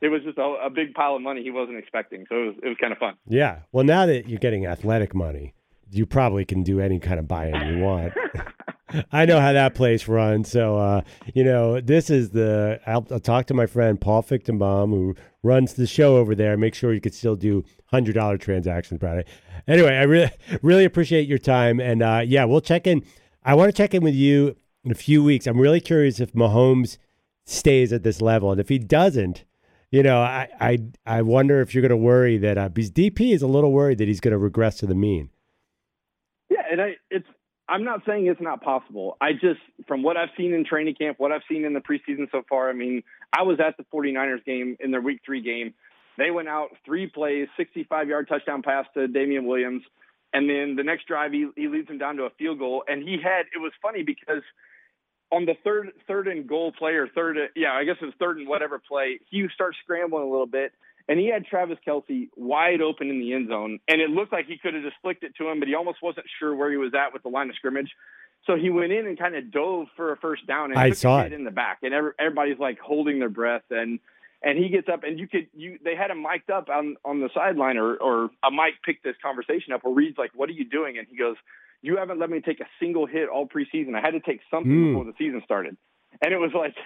[0.00, 2.26] it was just a, a big pile of money he wasn't expecting.
[2.28, 3.14] So it was, it was kind of fun.
[3.26, 3.60] Yeah.
[3.70, 5.54] Well, now that you're getting athletic money,
[5.90, 8.12] you probably can do any kind of buy-in you want.
[9.12, 10.50] I know how that place runs.
[10.50, 11.02] So, uh,
[11.34, 12.80] you know, this is the.
[12.86, 16.56] I'll, I'll talk to my friend Paul Fichtenbaum, who runs the show over there.
[16.56, 19.26] Make sure you could still do hundred dollar transactions, Brad.
[19.66, 20.30] Anyway, I really,
[20.62, 23.04] really appreciate your time, and uh, yeah, we'll check in.
[23.44, 25.46] I want to check in with you in a few weeks.
[25.46, 26.98] I'm really curious if Mahomes
[27.44, 29.44] stays at this level, and if he doesn't,
[29.90, 33.32] you know, I I I wonder if you're going to worry that uh, because DP
[33.32, 35.30] is a little worried that he's going to regress to the mean.
[36.54, 37.26] Yeah, and I it's
[37.68, 39.16] I'm not saying it's not possible.
[39.20, 42.30] I just from what I've seen in training camp, what I've seen in the preseason
[42.30, 45.74] so far, I mean, I was at the 49ers game in their week 3 game.
[46.16, 49.82] They went out three plays, 65-yard touchdown pass to Damien Williams,
[50.32, 53.02] and then the next drive he, he leads them down to a field goal and
[53.02, 54.42] he had it was funny because
[55.32, 58.36] on the third third and goal play or third yeah, I guess it was third
[58.36, 60.72] and whatever play, he starts scrambling a little bit
[61.08, 64.46] and he had Travis Kelce wide open in the end zone, and it looked like
[64.46, 66.76] he could have just flicked it to him, but he almost wasn't sure where he
[66.76, 67.90] was at with the line of scrimmage.
[68.46, 70.98] So he went in and kind of dove for a first down and I took
[70.98, 71.32] saw it.
[71.32, 73.98] in the back, and every, everybody's like holding their breath, and
[74.42, 77.20] and he gets up, and you could you they had him mic'd up on on
[77.20, 80.52] the sideline, or or a mic picked this conversation up, where Reid's like, "What are
[80.52, 81.36] you doing?" And he goes,
[81.80, 83.94] "You haven't let me take a single hit all preseason.
[83.94, 84.88] I had to take something Mm.
[84.92, 85.78] before the season started,"
[86.20, 86.76] and it was like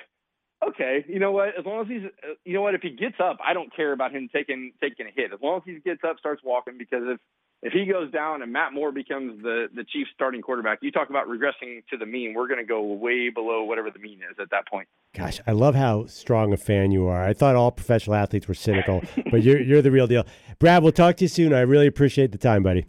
[0.67, 1.51] okay, you know what?
[1.59, 2.75] As long as he's, uh, you know what?
[2.75, 5.33] If he gets up, I don't care about him taking taking a hit.
[5.33, 7.21] As long as he gets up, starts walking, because if
[7.63, 11.11] if he goes down and Matt Moore becomes the the Chiefs starting quarterback, you talk
[11.11, 12.35] about regressing to the mean.
[12.35, 14.89] We're going to go way below whatever the mean is at that point.
[15.15, 17.23] Gosh, I love how strong a fan you are.
[17.23, 20.25] I thought all professional athletes were cynical, but you're you're the real deal.
[20.59, 21.53] Brad, we'll talk to you soon.
[21.53, 22.87] I really appreciate the time, buddy.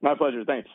[0.00, 0.44] My pleasure.
[0.44, 0.68] Thanks.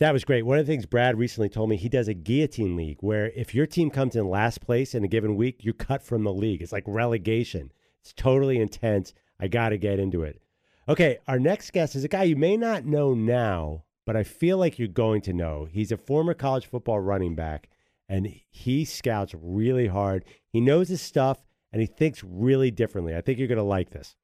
[0.00, 0.46] That was great.
[0.46, 3.52] One of the things Brad recently told me, he does a guillotine league where if
[3.52, 6.62] your team comes in last place in a given week, you're cut from the league.
[6.62, 7.72] It's like relegation.
[8.00, 9.12] It's totally intense.
[9.40, 10.40] I got to get into it.
[10.88, 14.56] Okay, our next guest is a guy you may not know now, but I feel
[14.56, 15.66] like you're going to know.
[15.70, 17.68] He's a former college football running back,
[18.08, 20.24] and he scouts really hard.
[20.48, 23.16] He knows his stuff, and he thinks really differently.
[23.16, 24.16] I think you're going to like this.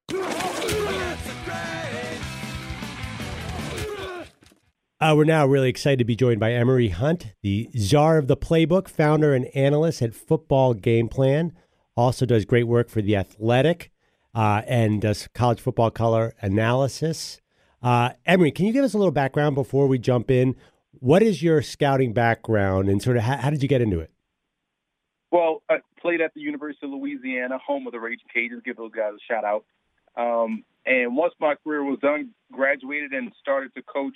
[4.97, 8.37] Uh, we're now really excited to be joined by Emory Hunt, the czar of the
[8.37, 11.51] playbook, founder and analyst at Football Game Plan.
[11.97, 13.91] Also does great work for The Athletic
[14.33, 17.41] uh, and does college football color analysis.
[17.83, 20.55] Uh, Emory, can you give us a little background before we jump in?
[20.93, 24.11] What is your scouting background and sort of how, how did you get into it?
[25.29, 28.63] Well, I played at the University of Louisiana, home of the Raging Cajuns.
[28.63, 29.65] Give those guys a shout out.
[30.15, 34.15] Um, and once my career was done, graduated and started to coach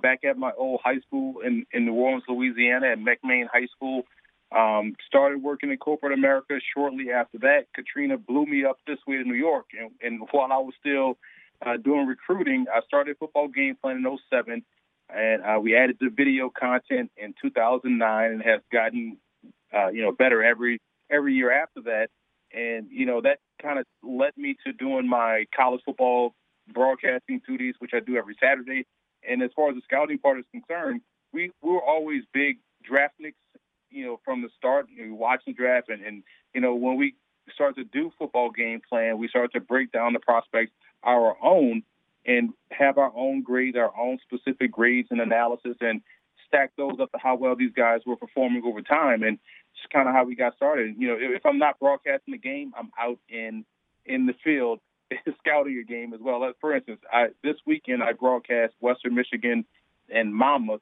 [0.00, 4.02] back at my old high school in, in New Orleans, Louisiana, at McMain High School.
[4.50, 7.66] Um, started working in corporate America shortly after that.
[7.74, 9.66] Katrina blew me up this way to New York.
[9.78, 11.18] And, and while I was still
[11.64, 14.64] uh, doing recruiting, I started football game plan in 07.
[15.10, 19.18] And uh, we added the video content in 2009 and has gotten,
[19.74, 20.80] uh, you know, better every
[21.10, 22.08] every year after that.
[22.52, 26.34] And, you know, that kind of led me to doing my college football
[26.72, 28.86] broadcasting duties, which I do every Saturday.
[29.28, 31.00] And as far as the scouting part is concerned,
[31.32, 33.34] we, we were always big draft draftniks,
[33.90, 34.86] you know, from the start.
[34.96, 36.22] We watch the draft, and, and
[36.54, 37.14] you know, when we
[37.54, 41.82] start to do football game plan, we start to break down the prospects our own
[42.26, 46.02] and have our own grades, our own specific grades and analysis, and
[46.46, 49.22] stack those up to how well these guys were performing over time.
[49.22, 49.38] And
[49.76, 50.96] just kind of how we got started.
[50.98, 53.64] You know, if I'm not broadcasting the game, I'm out in
[54.04, 54.80] in the field
[55.38, 56.40] scouting a game as well.
[56.40, 59.64] Like, For instance, I, this weekend I broadcast Western Michigan
[60.08, 60.80] and Monmouth,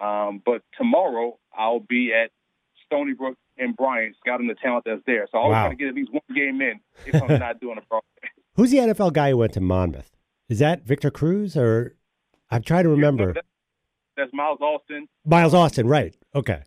[0.00, 2.30] um, but tomorrow I'll be at
[2.86, 5.26] Stony Brook and Bryant scouting the talent that's there.
[5.32, 5.62] So I always Wow.
[5.64, 8.32] try to get at least one game in if I'm not doing a broadcast.
[8.54, 10.16] Who's the NFL guy who went to Monmouth?
[10.48, 11.94] Is that Victor Cruz or
[12.50, 13.32] I'm trying to remember.
[13.32, 13.44] That-
[14.16, 15.08] That's Miles Austin.
[15.24, 16.16] Miles Austin, right.
[16.34, 16.62] Okay.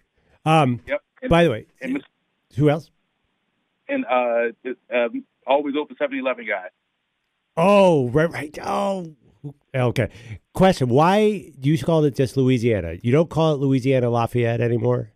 [0.46, 1.02] Um, Yep.
[1.22, 2.02] And, by the way, and,
[2.56, 2.90] who else?
[3.88, 4.52] and uh,
[4.96, 6.68] um, always open 7-Eleven guy.
[7.62, 8.58] Oh, right, right.
[8.64, 9.16] Oh,
[9.76, 10.10] okay.
[10.54, 12.96] Question: Why do you call it just Louisiana?
[13.02, 15.12] You don't call it Louisiana Lafayette anymore?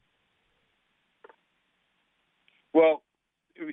[2.74, 3.02] Well,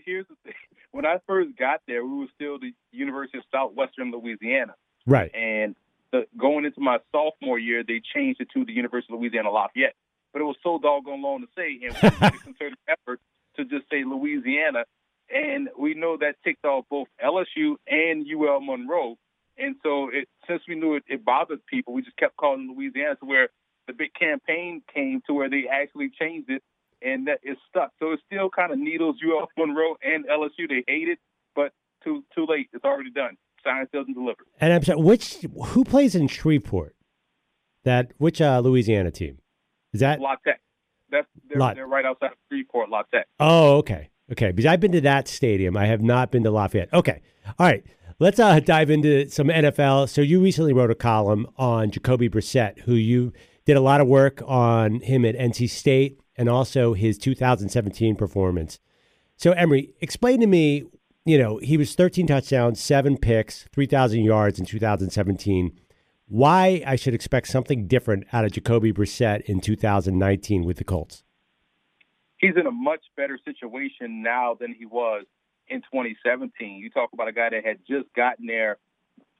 [0.04, 0.54] here's the thing.
[0.92, 4.74] When I first got there, we were still the University of Southwestern Louisiana.
[5.06, 5.32] Right.
[5.32, 5.76] And
[6.10, 9.94] the, going into my sophomore year, they changed it to the University of Louisiana Lafayette.
[10.32, 13.20] But it was so doggone long to say, and we made a concerted effort
[13.56, 14.82] to just say Louisiana.
[15.32, 19.16] And we know that ticked off both LSU and UL Monroe.
[19.56, 23.16] And so, it, since we knew it, it bothered people, we just kept calling Louisiana
[23.16, 23.48] to where
[23.86, 26.62] the big campaign came to where they actually changed it,
[27.02, 27.92] and that is stuck.
[27.98, 30.68] So it's still kind of needles UL Monroe and LSU.
[30.68, 31.18] They hate it,
[31.54, 31.72] but
[32.04, 32.68] too too late.
[32.72, 33.36] It's already done.
[33.64, 34.46] Science doesn't deliver.
[34.60, 36.94] And I'm sorry, which who plays in Shreveport?
[37.84, 39.38] That which uh, Louisiana team?
[39.92, 40.20] Is that?
[40.20, 40.60] La Tech.
[41.10, 43.26] That's they're, La- they're right outside of Shreveport, La Tech.
[43.40, 44.52] Oh, okay, okay.
[44.52, 45.76] Because I've been to that stadium.
[45.76, 46.92] I have not been to Lafayette.
[46.92, 47.20] Okay,
[47.58, 47.84] all right.
[48.18, 50.08] Let's uh, dive into some NFL.
[50.10, 53.32] So you recently wrote a column on Jacoby Brissett, who you
[53.64, 58.78] did a lot of work on him at NC State and also his 2017 performance.
[59.36, 60.84] So, Emory, explain to me.
[61.24, 65.78] You know, he was 13 touchdowns, seven picks, 3,000 yards in 2017.
[66.26, 71.22] Why I should expect something different out of Jacoby Brissett in 2019 with the Colts?
[72.40, 75.24] He's in a much better situation now than he was
[75.68, 76.78] in 2017.
[76.78, 78.78] You talk about a guy that had just gotten there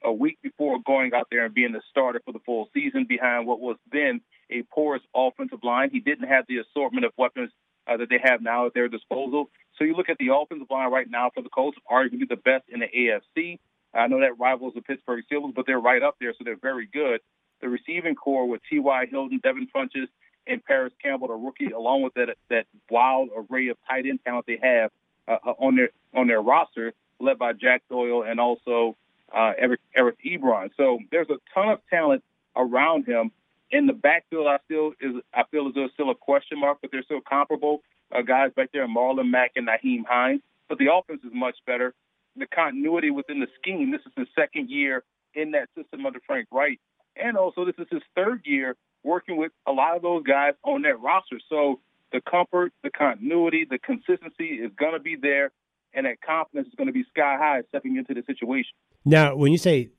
[0.03, 3.47] a week before going out there and being the starter for the full season behind
[3.47, 5.89] what was then a porous offensive line.
[5.91, 7.51] He didn't have the assortment of weapons
[7.87, 9.49] uh, that they have now at their disposal.
[9.77, 12.65] So you look at the offensive line right now for the Colts, arguably the best
[12.69, 13.59] in the AFC.
[13.93, 16.87] I know that rivals the Pittsburgh Steelers, but they're right up there, so they're very
[16.91, 17.19] good.
[17.61, 19.07] The receiving corps with T.Y.
[19.11, 20.07] Hilton, Devin Funchess,
[20.47, 24.45] and Parris Campbell, the rookie, along with that that wild array of tight end talent
[24.47, 24.91] they have
[25.27, 28.95] uh, uh on their on their roster, led by Jack Doyle and also
[29.35, 30.71] uh, Eric, Eric Ebron.
[30.75, 32.23] So there's a ton of talent
[32.55, 33.31] around him.
[33.71, 36.79] In the backfield, I still is I feel as though it's still a question mark,
[36.81, 37.81] but they're still comparable
[38.11, 40.41] uh, guys back there, Marlon Mack and Nyheim Hines.
[40.67, 41.93] But the offense is much better.
[42.35, 43.91] The continuity within the scheme.
[43.91, 46.79] This is the second year in that system under Frank Reich,
[47.15, 50.83] and also this is his third year working with a lot of those guys on
[50.83, 51.39] that roster.
[51.49, 51.79] So
[52.11, 55.51] the comfort, the continuity, the consistency is going to be there,
[55.93, 58.71] and that confidence is going to be sky high stepping into the situation.
[59.05, 59.89] Now, when you say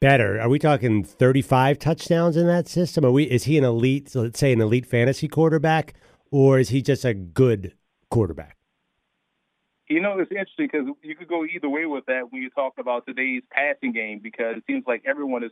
[0.00, 3.04] better, are we talking 35 touchdowns in that system?
[3.04, 5.94] Are we is he an elite, let's say an elite fantasy quarterback,
[6.30, 7.74] or is he just a good
[8.10, 8.56] quarterback?
[9.88, 12.74] You know, it's interesting because you could go either way with that when you talk
[12.78, 15.50] about today's passing game because it seems like everyone is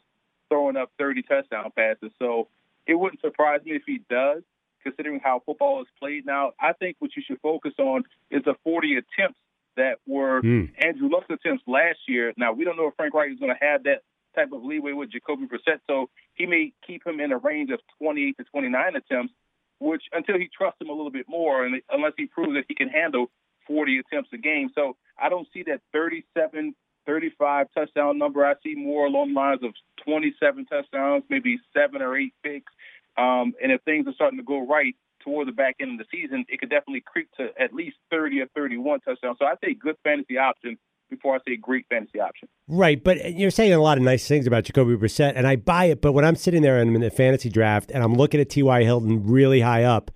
[0.49, 2.13] throwing up 30 touchdown passes.
[2.21, 2.47] So
[2.89, 4.43] it wouldn't surprise me if he does,
[4.83, 6.53] considering how football is played now.
[6.61, 9.39] I think what you should focus on is the 40 attempts
[9.77, 10.71] that were mm.
[10.83, 12.33] Andrew Luck's attempts last year.
[12.37, 14.03] Now we don't know if Frank Reich is going to have that
[14.35, 17.81] type of leeway with Jacoby Brissett, so he may keep him in a range of
[18.01, 19.35] 28 to 29 attempts,
[19.79, 22.75] which until he trusts him a little bit more, and unless he proves that he
[22.75, 23.31] can handle
[23.67, 24.71] 40 attempts a game.
[24.75, 26.75] So I don't see that 37,
[27.09, 28.45] 35 touchdown number.
[28.45, 29.73] I see more along the lines of
[30.05, 32.73] 27 touchdowns, maybe seven or eight picks.
[33.17, 36.17] Um, and if things are starting to go right, toward the back end of the
[36.17, 39.37] season, it could definitely creep to at least 30 or 31 touchdowns.
[39.39, 40.79] So I say good fantasy option
[41.11, 42.49] before I say great fantasy option.
[42.67, 45.87] Right, but you're saying a lot of nice things about Jacoby Brissett, and I buy
[45.87, 46.01] it.
[46.01, 48.51] But when I'm sitting there and I'm in the fantasy draft and I'm looking at
[48.51, 48.85] T.Y.
[48.85, 50.11] Hilton really high up,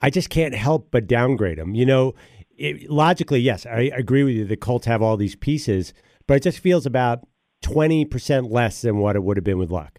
[0.00, 1.74] I just can't help but downgrade him.
[1.74, 2.14] You know,
[2.56, 4.44] it, logically, yes, I agree with you.
[4.44, 5.94] The Colts have all these pieces,
[6.26, 7.26] but it just feels about
[7.62, 9.98] 20% less than what it would have been with Luck.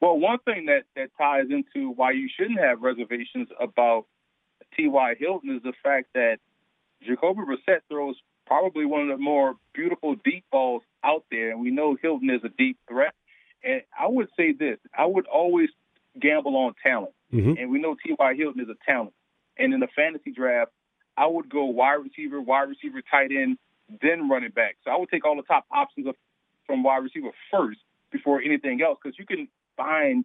[0.00, 4.06] Well, one thing that, that ties into why you shouldn't have reservations about
[4.76, 5.14] T.Y.
[5.18, 6.38] Hilton is the fact that
[7.06, 11.70] Jacoby Brissett throws probably one of the more beautiful deep balls out there, and we
[11.70, 13.14] know Hilton is a deep threat.
[13.62, 15.68] And I would say this: I would always
[16.18, 17.54] gamble on talent, mm-hmm.
[17.58, 18.34] and we know T.Y.
[18.34, 19.12] Hilton is a talent.
[19.58, 20.72] And in the fantasy draft,
[21.16, 23.58] I would go wide receiver, wide receiver, tight end,
[24.02, 24.76] then running back.
[24.84, 26.06] So I would take all the top options
[26.66, 27.80] from wide receiver first
[28.12, 30.24] before anything else, because you can find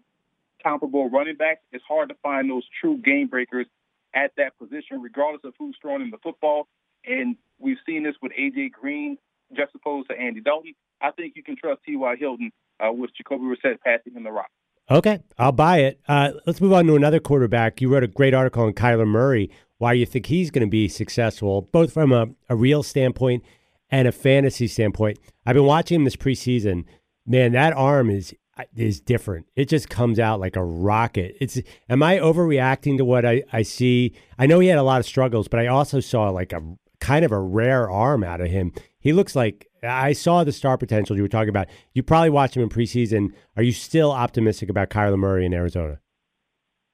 [0.62, 1.62] comparable running backs.
[1.72, 3.68] It's hard to find those true game breakers
[4.14, 6.68] at that position, regardless of who's throwing in the football.
[7.06, 9.18] And we've seen this with AJ Green
[9.56, 10.74] juxtaposed to Andy Dalton.
[11.02, 12.16] I think you can trust T.Y.
[12.16, 14.50] Hilton uh, with Jacoby Brissett passing him the rock.
[14.90, 16.00] Okay, I'll buy it.
[16.08, 17.82] Uh, let's move on to another quarterback.
[17.82, 20.88] You wrote a great article on Kyler Murray, why you think he's going to be
[20.88, 23.44] successful, both from a, a real standpoint
[23.90, 25.18] and a fantasy standpoint.
[25.46, 26.86] I've been watching him this preseason.
[27.26, 28.34] Man, that arm is
[28.76, 29.48] is different.
[29.56, 31.36] It just comes out like a rocket.
[31.42, 31.60] It's
[31.90, 34.14] am I overreacting to what I, I see?
[34.38, 36.62] I know he had a lot of struggles, but I also saw like a
[37.00, 38.72] kind of a rare arm out of him.
[39.06, 41.68] He looks like I saw the star potential you were talking about.
[41.94, 43.34] You probably watched him in preseason.
[43.56, 46.00] Are you still optimistic about Kyler Murray in Arizona?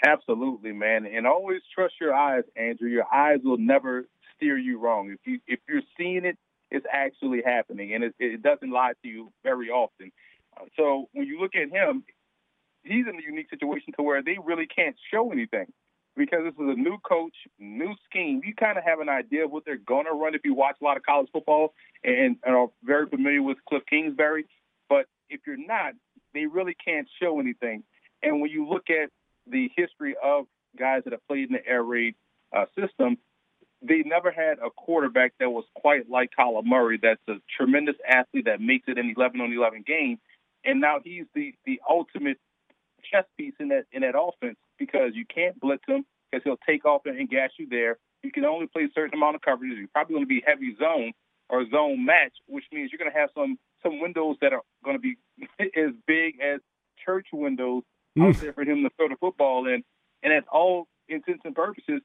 [0.04, 1.06] Absolutely, man.
[1.06, 2.90] And always trust your eyes, Andrew.
[2.90, 5.12] Your eyes will never steer you wrong.
[5.12, 6.38] If you if you're seeing it,
[6.70, 10.12] it's actually happening, and it, it doesn't lie to you very often.
[10.60, 12.04] Uh, so when you look at him,
[12.84, 15.68] he's in a unique situation to where they really can't show anything
[16.16, 18.42] because this is a new coach, new scheme.
[18.46, 20.78] You kind of have an idea of what they're going to run if you watch
[20.82, 24.46] a lot of college football and, and are very familiar with Cliff Kingsbury.
[24.90, 25.94] But if you're not,
[26.34, 27.84] they really can't show anything.
[28.22, 29.10] And when you look at
[29.48, 30.46] the history of
[30.78, 32.16] guys that have played in the air raid
[32.56, 33.18] uh, system,
[33.82, 37.00] they never had a quarterback that was quite like Kyler Murray.
[37.02, 40.20] That's a tremendous athlete that makes it an 11 on 11 game
[40.64, 42.38] and now he's the the ultimate
[43.12, 46.86] chess piece in that in that offense because you can't blitz him because he'll take
[46.86, 48.00] off and, gas you there.
[48.24, 49.78] You can only play a certain amount of coverages.
[49.78, 51.14] You're probably going to be heavy zone
[51.50, 54.98] or zone match, which means you're going to have some some windows that are going
[54.98, 55.18] to be
[55.60, 56.60] as big as
[57.06, 57.84] church windows
[58.20, 58.40] out mm.
[58.40, 59.84] there for him to throw the football in.
[60.24, 62.02] And that's all intents intents and purposes,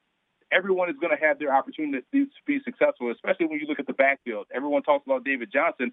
[0.52, 3.86] everyone is going to have their opportunity to be successful, especially when you look at
[3.86, 4.46] the backfield.
[4.54, 5.92] Everyone talks about David Johnson.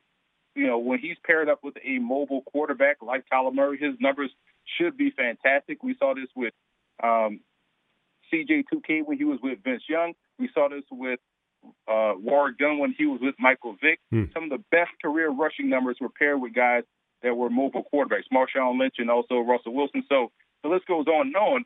[0.55, 4.31] You know, when he's paired up with a mobile quarterback like Kyler Murray, his numbers
[4.77, 5.81] should be fantastic.
[5.81, 6.53] We saw this with
[7.01, 7.39] um,
[8.31, 10.13] CJ2K when he was with Vince Young.
[10.39, 11.19] We saw this with
[11.87, 13.99] uh, Warrick Dunn when he was with Michael Vick.
[14.11, 14.25] Hmm.
[14.33, 16.83] Some of the best career rushing numbers were paired with guys
[17.21, 20.03] that were mobile quarterbacks, Marshawn Lynch and also Russell Wilson.
[20.09, 20.31] So
[20.61, 21.65] the list goes on and on.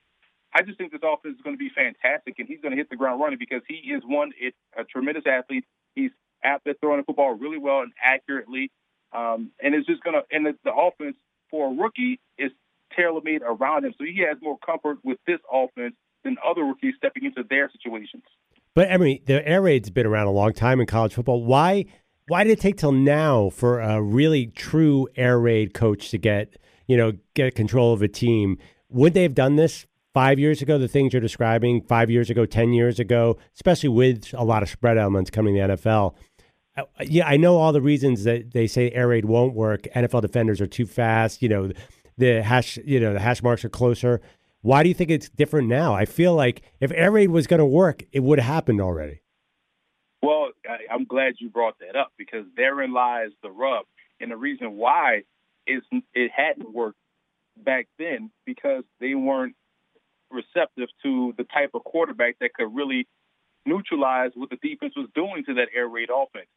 [0.53, 2.89] I just think this offense is going to be fantastic, and he's going to hit
[2.89, 5.65] the ground running because he is one, it, a tremendous athlete.
[5.93, 6.11] He's
[6.43, 8.71] apt at throwing the football really well and accurately,
[9.11, 10.23] um, and it's just going to.
[10.31, 11.17] And the, the offense
[11.51, 12.51] for a rookie is
[12.95, 16.93] tailor made around him, so he has more comfort with this offense than other rookies
[16.97, 18.23] stepping into their situations.
[18.73, 21.43] But Emory, the air raid's been around a long time in college football.
[21.43, 21.85] Why?
[22.27, 26.57] Why did it take till now for a really true air raid coach to get
[26.85, 28.57] you know get control of a team?
[28.89, 30.77] Would they have done this five years ago?
[30.77, 34.69] The things you're describing, five years ago, ten years ago, especially with a lot of
[34.69, 36.15] spread elements coming to the NFL.
[36.77, 39.87] Uh, Yeah, I know all the reasons that they say air raid won't work.
[39.95, 41.41] NFL defenders are too fast.
[41.41, 41.71] You know,
[42.17, 44.21] the hash, you know, the hash marks are closer.
[44.61, 45.93] Why do you think it's different now?
[45.93, 49.21] I feel like if air raid was going to work, it would have happened already.
[50.21, 53.85] Well, I, I'm glad you brought that up because therein lies the rub,
[54.19, 55.23] and the reason why
[55.67, 56.97] is it hadn't worked
[57.55, 59.55] back then because they weren't
[60.31, 63.07] receptive to the type of quarterback that could really
[63.65, 66.47] neutralize what the defense was doing to that air raid offense.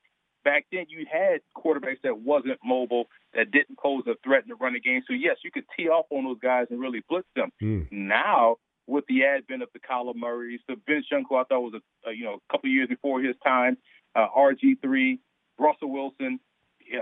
[0.44, 4.54] Back then, you had quarterbacks that wasn't mobile, that didn't pose a threat in the
[4.54, 5.02] running game.
[5.06, 7.50] So yes, you could tee off on those guys and really blitz them.
[7.90, 11.74] Now, with the advent of the Kyler Murrays, the Vince Young, who I thought was
[11.74, 13.76] a, a you know a couple years before his time,
[14.14, 15.20] uh, RG three,
[15.58, 16.40] Russell Wilson,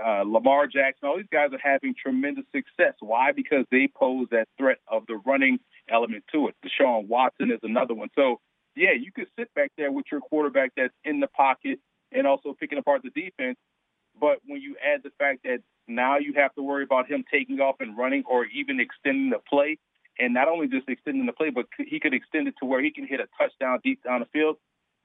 [0.05, 2.93] uh, Lamar Jackson, all these guys are having tremendous success.
[2.99, 3.31] Why?
[3.31, 5.59] Because they pose that threat of the running
[5.89, 6.55] element to it.
[6.63, 8.09] Deshaun Watson is another one.
[8.15, 8.39] So
[8.75, 11.79] yeah, you could sit back there with your quarterback that's in the pocket
[12.11, 13.57] and also picking apart the defense.
[14.19, 17.59] But when you add the fact that now you have to worry about him taking
[17.59, 19.77] off and running or even extending the play,
[20.19, 22.91] and not only just extending the play, but he could extend it to where he
[22.91, 24.57] can hit a touchdown deep down the field,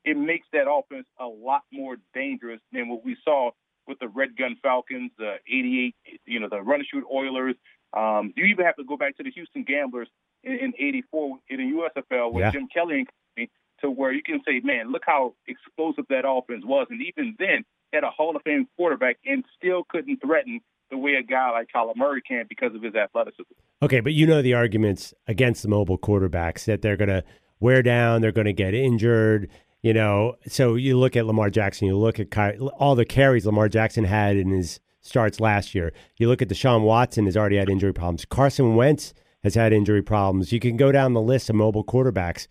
[0.05, 3.51] it makes that offense a lot more dangerous than what we saw
[3.87, 5.95] with the Red Gun Falcons, the 88,
[6.27, 7.55] you know, the run and shoot Oilers.
[7.93, 10.09] Um, you even have to go back to the Houston Gamblers
[10.43, 12.51] in, in 84 in the USFL with Yeah.
[12.51, 13.51] Jim Kelly and company
[13.85, 16.87] to where you can say, man, look how explosive that offense was.
[16.91, 20.61] And even then, had a Hall of Fame quarterback and still couldn't threaten
[20.91, 23.53] the way a guy like Kyler Murray can because of his athleticism.
[23.83, 27.23] Okay, but you know the arguments against the mobile quarterbacks that they're going to
[27.61, 29.49] wear down, they're going to get injured.
[29.83, 33.45] You know, so you look at Lamar Jackson, you look at Ky- all the carries
[33.45, 35.93] Lamar Jackson had in his starts last year.
[36.17, 38.25] You look at Deshaun Watson has already had injury problems.
[38.25, 39.13] Carson Wentz
[39.43, 40.53] has had injury problems.
[40.53, 42.49] You can go down the list of mobile quarterbacks.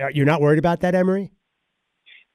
[0.00, 1.30] Are- You're not worried about that, Emory?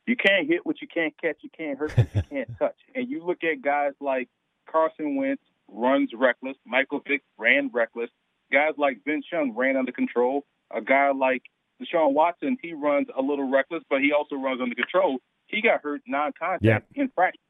[0.08, 1.38] You can't hit what you can't catch.
[1.42, 2.76] You can't hurt what you can't touch.
[2.96, 4.28] And you look at guys like
[4.70, 6.58] Carson Wentz runs reckless.
[6.66, 8.10] Michael Vick ran reckless.
[8.52, 10.44] Guys like Vince Young ran under control.
[10.76, 11.44] A guy like
[11.82, 15.20] Deshaun Watson, he runs a little reckless, but he also runs under control.
[15.48, 16.80] He got hurt non-contact Yeah.
[17.02, 17.42] in practice.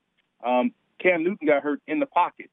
[0.46, 2.50] Um, Cam Newton got hurt in the pocket.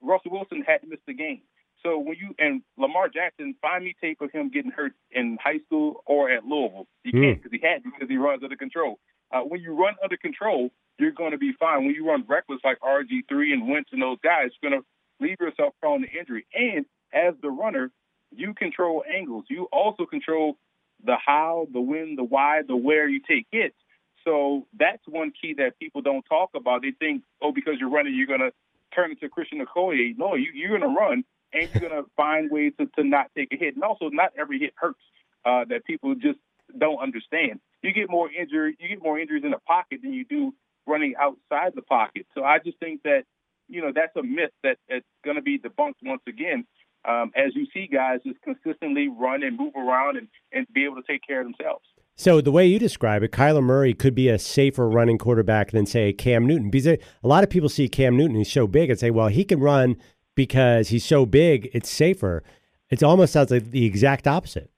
[0.00, 1.42] Russell Wilson had to miss the game.
[1.84, 5.58] So when you and Lamar Jackson, find me tape of him getting hurt in high
[5.66, 6.86] school or at Louisville.
[7.04, 7.22] You Hmm.
[7.22, 8.98] can't because he had because he runs under control.
[9.30, 11.84] Uh, when you run under control, you're going to be fine.
[11.84, 14.86] When you run reckless like RG3 and Wentz and those guys, you're going to
[15.20, 16.46] leave yourself prone to injury.
[16.54, 17.90] And as the runner,
[18.34, 19.44] you control angles.
[19.48, 20.56] You also control
[21.04, 23.76] the how, the when, the why, the where you take hits.
[24.24, 26.82] So that's one key that people don't talk about.
[26.82, 28.52] They think, oh, because you're running, you're going to
[28.94, 30.16] turn into Christian Okoye.
[30.16, 31.24] No, you, you're going to run
[31.54, 33.74] and you're going to find ways to, to not take a hit.
[33.74, 35.00] And also, not every hit hurts.
[35.46, 36.38] Uh, that people just
[36.78, 37.60] don't understand.
[37.82, 40.54] You get more injury, you get more injuries in the pocket than you do
[40.86, 42.26] running outside the pocket.
[42.34, 43.24] So I just think that
[43.68, 46.64] you know that's a myth that that's going to be debunked once again.
[47.06, 50.96] Um, as you see guys just consistently run and move around and, and be able
[50.96, 51.84] to take care of themselves.
[52.16, 55.84] So the way you describe it, Kyler Murray could be a safer running quarterback than
[55.84, 56.70] say Cam Newton.
[56.70, 59.44] Because a lot of people see Cam Newton, he's so big, and say, well, he
[59.44, 59.96] can run
[60.34, 62.42] because he's so big, it's safer.
[62.90, 64.70] It almost sounds like the exact opposite.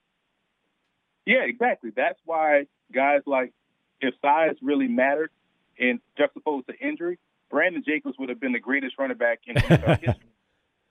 [1.25, 1.91] Yeah, exactly.
[1.95, 3.53] That's why guys like
[3.99, 5.31] if size really mattered
[5.79, 10.15] and juxtaposed to injury, Brandon Jacobs would have been the greatest running back in history.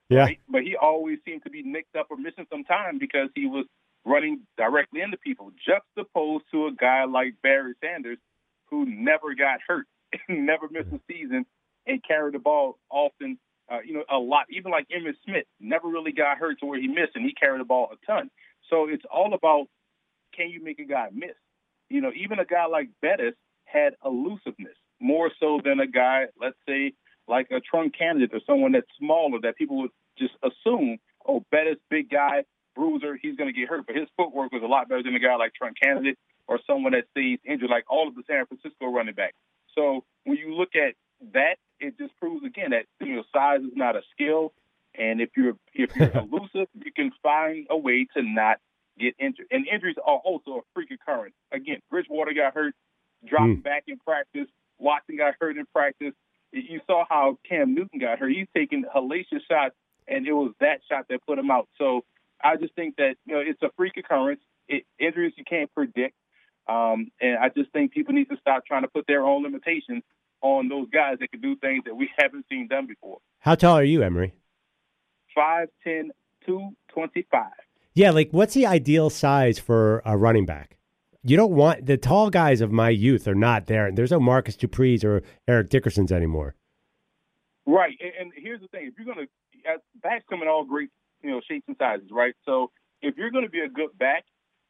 [0.09, 0.19] Yeah.
[0.19, 0.39] Right?
[0.47, 3.65] But he always seemed to be nicked up or missing some time because he was
[4.05, 8.17] running directly into people, juxtaposed to a guy like Barry Sanders,
[8.69, 9.85] who never got hurt,
[10.29, 11.45] never missed a season,
[11.85, 13.37] and carried the ball often,
[13.71, 14.45] uh, you know, a lot.
[14.49, 17.61] Even like Emmitt Smith, never really got hurt to where he missed, and he carried
[17.61, 18.29] the ball a ton.
[18.69, 19.67] So it's all about
[20.35, 21.35] can you make a guy miss?
[21.89, 26.57] You know, even a guy like Bettis had elusiveness more so than a guy, let's
[26.67, 26.93] say,
[27.27, 30.97] like a trunk candidate or someone that's smaller that people would just assume,
[31.27, 32.43] oh, Bettis, big guy,
[32.75, 33.85] bruiser, he's going to get hurt.
[33.85, 36.93] But his footwork was a lot better than a guy like Trunk Candidate or someone
[36.93, 39.35] that stays injured, like all of the San Francisco running backs.
[39.75, 40.95] So when you look at
[41.33, 44.53] that, it just proves again that you know size is not a skill,
[44.95, 48.57] and if you're if you're elusive, you can find a way to not
[48.99, 49.47] get injured.
[49.51, 51.35] And injuries are also a freak occurrence.
[51.51, 52.73] Again, Bridgewater got hurt,
[53.25, 53.63] dropped Mm.
[53.63, 54.47] back in practice.
[54.79, 56.13] Watson got hurt in practice.
[56.51, 58.31] You saw how Cam Newton got hurt.
[58.31, 59.75] He's taking hellacious shots,
[60.07, 61.67] and it was that shot that put him out.
[61.77, 62.03] So
[62.43, 64.41] I just think that you know it's a freak occurrence.
[64.67, 66.15] It, injuries you can't predict,
[66.67, 70.03] um, and I just think people need to stop trying to put their own limitations
[70.41, 73.19] on those guys that can do things that we haven't seen done before.
[73.39, 74.33] How tall are you, Emory?
[75.33, 76.11] Five, ten,
[76.45, 77.51] two, twenty-five.
[77.93, 80.77] Yeah, like what's the ideal size for a running back?
[81.23, 83.91] You don't want the tall guys of my youth are not there.
[83.91, 86.55] There's no Marcus Dupree's or Eric Dickerson's anymore.
[87.65, 90.63] Right, and, and here's the thing: if you're going to uh, backs come in all
[90.63, 90.89] great,
[91.21, 92.33] you know, shapes and sizes, right?
[92.45, 92.71] So
[93.01, 94.23] if you're going to be a good back,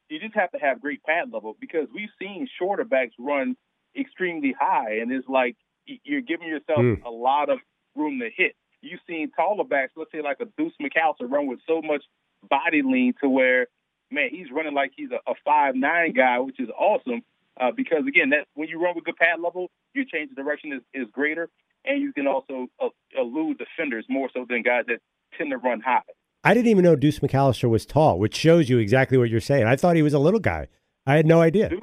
[0.10, 3.56] you just have to have great pad level because we've seen shorter backs run
[3.98, 5.56] extremely high, and it's like
[6.04, 7.04] you're giving yourself Mm.
[7.06, 7.60] a lot of
[7.96, 8.56] room to hit.
[8.82, 12.04] You've seen taller backs, let's say like a Deuce McAllister, run with so much
[12.50, 13.68] body lean to where,
[14.12, 17.22] man, he's running like he's a, a five nine guy, which is awesome.
[17.60, 20.72] Uh, because again, that when you run with good pad level, your change of direction
[20.74, 21.50] is, is greater,
[21.86, 25.00] and you can also uh, elude defenders more so than guys that
[25.38, 26.02] tend to run high.
[26.44, 29.66] I didn't even know Deuce McAllister was tall, which shows you exactly what you're saying.
[29.66, 30.68] I thought he was a little guy.
[31.08, 31.70] I had no idea.
[31.70, 31.82] Deuce,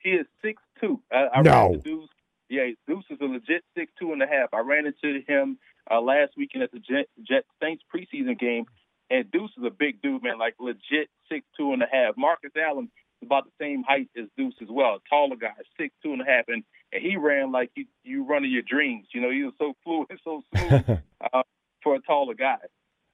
[0.00, 1.00] he is six two.
[1.12, 1.50] I, I No.
[1.52, 2.08] ran into Deuce.
[2.48, 4.48] Yeah, Deuce is a legit six two and a half.
[4.54, 5.58] I ran into him
[5.90, 8.64] uh, last weekend at the Jet, Jet Saints preseason game,
[9.10, 12.16] and Deuce is a big dude, man, like legit six two and a half.
[12.16, 15.94] Marcus Allen is about the same height as Deuce as well, a taller guy, six
[16.02, 16.62] two and a half, and,
[16.92, 19.08] and he ran like you you running your dreams.
[19.12, 20.98] You know, he was so fluid, so smooth
[21.32, 21.42] uh,
[21.82, 22.56] for a taller guy.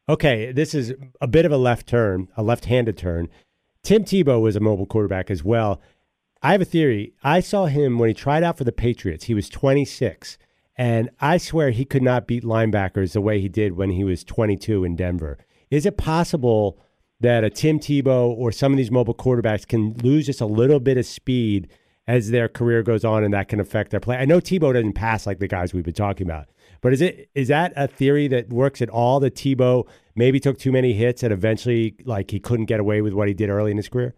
[0.08, 3.28] Okay, this is a bit of a left turn, a left-handed turn.
[3.82, 5.80] Tim Tebow was a mobile quarterback as well.
[6.44, 7.14] I have a theory.
[7.22, 9.24] I saw him when he tried out for the Patriots.
[9.24, 10.36] He was 26,
[10.76, 14.24] and I swear he could not beat linebackers the way he did when he was
[14.24, 15.38] 22 in Denver.
[15.70, 16.78] Is it possible
[17.18, 20.80] that a Tim Tebow or some of these mobile quarterbacks can lose just a little
[20.80, 21.66] bit of speed
[22.06, 24.18] as their career goes on, and that can affect their play?
[24.18, 26.50] I know Tebow doesn't pass like the guys we've been talking about,
[26.82, 29.18] but is it is that a theory that works at all?
[29.18, 33.14] That Tebow maybe took too many hits and eventually, like, he couldn't get away with
[33.14, 34.14] what he did early in his career?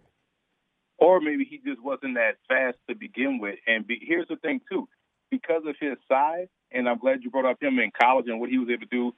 [0.97, 3.59] Or maybe he just wasn't that fast to begin with.
[3.67, 4.87] And be, here's the thing too,
[5.29, 8.49] because of his size, and I'm glad you brought up him in college and what
[8.49, 9.13] he was able to do,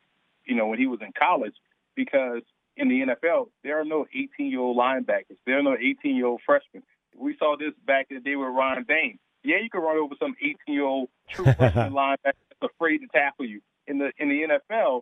[0.45, 1.55] you know, when he was in college,
[1.95, 2.41] because
[2.75, 6.25] in the NFL there are no 18 year old linebackers, there are no 18 year
[6.25, 6.83] old freshmen.
[7.15, 9.19] We saw this back in the day with Ron Dayne.
[9.43, 13.07] Yeah, you can run over some 18 year old true freshman linebacker that's afraid to
[13.07, 13.61] tackle you.
[13.87, 15.01] In the in the NFL,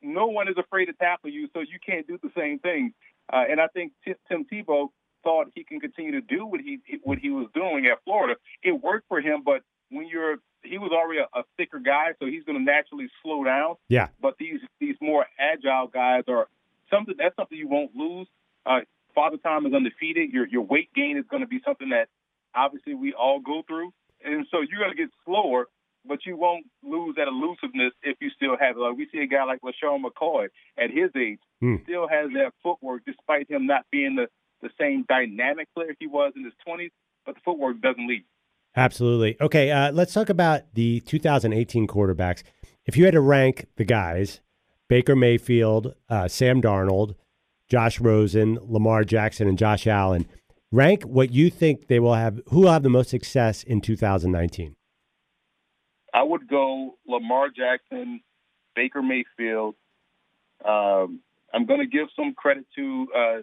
[0.00, 2.94] no one is afraid to tackle you, so you can't do the same thing.
[3.32, 4.88] Uh, and I think Tim, Tim Tebow
[5.24, 8.36] thought he can continue to do what he what he was doing at Florida.
[8.62, 12.26] It worked for him, but when you're he was already a, a thicker guy, so
[12.26, 13.74] he's going to naturally slow down.
[13.88, 14.08] Yeah.
[14.20, 16.46] But these these more agile guys are
[16.90, 18.28] something that's something you won't lose.
[18.64, 18.80] Uh,
[19.14, 20.30] Father Time is undefeated.
[20.30, 22.08] Your your weight gain is going to be something that
[22.54, 23.92] obviously we all go through,
[24.24, 25.66] and so you're going to get slower,
[26.06, 28.80] but you won't lose that elusiveness if you still have it.
[28.80, 30.48] Like we see a guy like LeSean McCoy
[30.78, 31.76] at his age Hmm.
[31.84, 34.26] still has that footwork despite him not being the
[34.64, 36.90] the same dynamic player he was in his 20s,
[37.24, 38.24] but the footwork doesn't leave.
[38.76, 39.36] Absolutely.
[39.40, 42.42] Okay, uh, let's talk about the 2018 quarterbacks.
[42.86, 44.40] If you had to rank the guys,
[44.88, 47.14] Baker Mayfield, uh, Sam Darnold,
[47.68, 50.26] Josh Rosen, Lamar Jackson, and Josh Allen,
[50.72, 54.74] rank what you think they will have, who will have the most success in 2019.
[56.12, 58.20] I would go Lamar Jackson,
[58.74, 59.76] Baker Mayfield.
[60.64, 61.20] Um,
[61.52, 63.40] I'm going to give some credit to uh,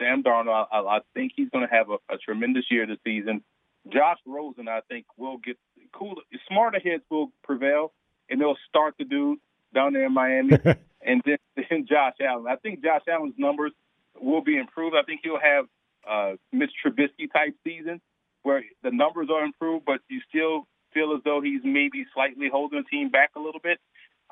[0.00, 0.66] Sam Darnold.
[0.72, 3.42] I, I think he's going to have a, a tremendous year this season.
[3.88, 5.56] Josh Rosen, I think, will get
[5.92, 6.16] cool.
[6.48, 7.92] Smarter heads will prevail,
[8.28, 9.38] and they'll start the dude
[9.74, 10.52] down there in Miami.
[11.02, 12.46] and then, then Josh Allen.
[12.48, 13.72] I think Josh Allen's numbers
[14.20, 14.96] will be improved.
[14.96, 15.66] I think he'll have
[16.08, 18.00] uh, Mitch Trubisky type season
[18.42, 22.82] where the numbers are improved, but you still feel as though he's maybe slightly holding
[22.82, 23.78] the team back a little bit.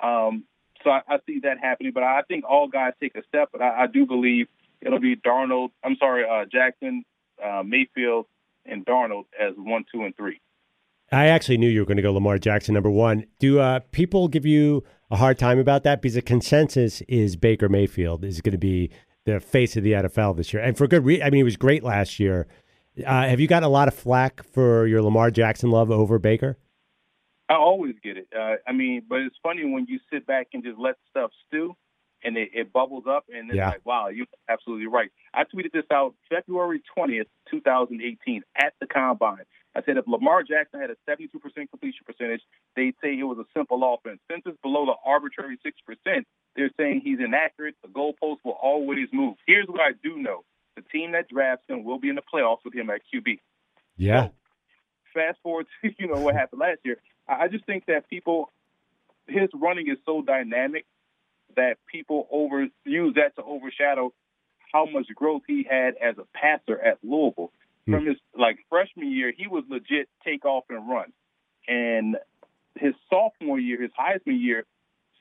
[0.03, 0.45] Um,
[0.83, 3.51] so I, I see that happening, but I think all guys take a step.
[3.53, 4.49] But I, I do believe
[4.81, 5.71] it'll be Darnold.
[5.85, 7.05] I'm sorry, uh, Jackson,
[7.45, 8.27] uh, Mayfield,
[8.65, 10.41] and Darnold as one, two, and three.
[11.11, 13.25] I actually knew you were going to go Lamar Jackson number one.
[13.39, 16.03] Do uh, people give you a hard time about that?
[16.03, 18.91] Because the consensus is Baker Mayfield is going to be
[19.25, 21.27] the face of the NFL this year, and for good reason.
[21.27, 22.47] I mean, he was great last year.
[23.07, 26.59] Uh, have you gotten a lot of flack for your Lamar Jackson love over Baker?
[27.49, 28.29] I always get it.
[28.37, 31.75] Uh, I mean, but it's funny when you sit back and just let stuff stew,
[32.25, 33.71] and it, it bubbles up, and it's Yeah.
[33.71, 35.11] like, wow, you're absolutely right.
[35.35, 39.45] I tweeted this out February 20th, 2018, at the combine.
[39.75, 41.31] I said if Lamar Jackson had a 72%
[41.71, 42.41] completion percentage,
[42.75, 44.19] they'd say it was a simple offense.
[44.31, 46.25] Since it's below the arbitrary 6%,
[46.57, 47.77] they're saying he's inaccurate.
[47.83, 49.37] The goalpost will always move.
[49.47, 50.45] Here's what I do know:
[50.75, 53.39] the team that drafts him will be in the playoffs with him at QB
[53.97, 54.29] Yeah.
[55.15, 56.97] fast forward to you know what happened last year.
[57.29, 58.51] I just think that people,
[59.27, 60.87] his running is so dynamic
[61.57, 64.13] that people over use that to overshadow
[64.73, 67.53] how much growth he had as a passer at Louisville.
[67.87, 71.11] From his like freshman year, he was legit take off and run,
[71.67, 72.19] and
[72.77, 74.67] his sophomore year, his Heisman year,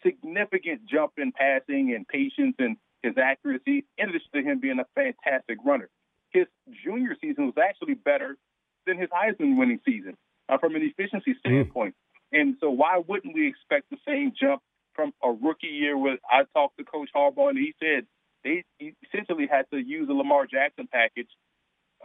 [0.03, 4.86] significant jump in passing and patience and his accuracy, in addition to him being a
[4.95, 5.89] fantastic runner.
[6.32, 6.47] His
[6.84, 8.38] junior season was actually better
[8.86, 10.17] than his Heisman winning season
[10.49, 11.95] uh, from an efficiency standpoint.
[12.32, 14.61] And so, why wouldn't we expect the same jump
[14.98, 15.98] from a rookie year?
[15.98, 18.08] With I talked to Coach Harbaugh, and he said
[18.43, 18.66] they
[19.08, 21.30] essentially had to use the Lamar Jackson package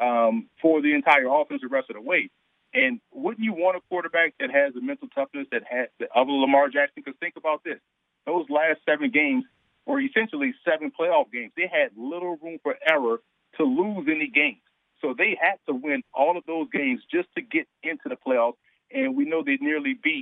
[0.01, 2.30] um, for the entire offense the rest of the way.
[2.74, 6.32] And wouldn't you want a quarterback that has the mental toughness that has of a
[6.32, 7.03] Lamar Jackson?
[7.05, 7.80] Because think about this:
[8.26, 9.45] those last seven games
[9.86, 11.53] were essentially seven playoff games.
[11.57, 13.18] They had little room for error
[13.57, 14.61] to lose any games.
[15.01, 18.55] So they had to win all of those games just to get into the playoffs.
[18.93, 20.21] And we know they nearly beat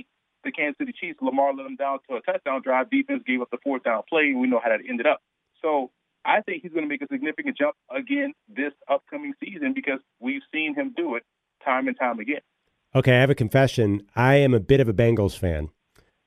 [1.55, 2.89] Let them down to a touchdown drive.
[2.89, 5.21] Defense gave up the fourth down play, and we know how that ended up.
[5.61, 5.91] So
[6.25, 10.41] I think he's going to make a significant jump again this upcoming season because we've
[10.53, 11.23] seen him do it
[11.63, 12.41] time and time again.
[12.93, 14.03] Okay, I have a confession.
[14.15, 15.69] I am a bit of a Bengals fan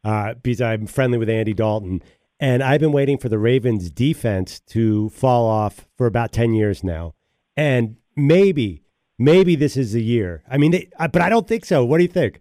[0.03, 2.03] uh, because I'm friendly with Andy Dalton,
[2.41, 6.83] and I've been waiting for the Ravens' defense to fall off for about ten years
[6.83, 7.14] now,
[7.57, 8.83] and maybe,
[9.18, 10.43] maybe this is the year.
[10.49, 11.85] I mean, they, uh, but I don't think so.
[11.85, 12.41] What do you think?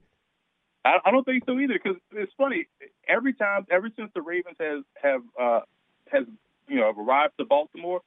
[0.86, 2.68] I, I don't think so either because it's funny.
[3.08, 5.60] Every time, ever since the Ravens has have uh,
[6.12, 6.26] has
[6.68, 8.02] you know have arrived to Baltimore,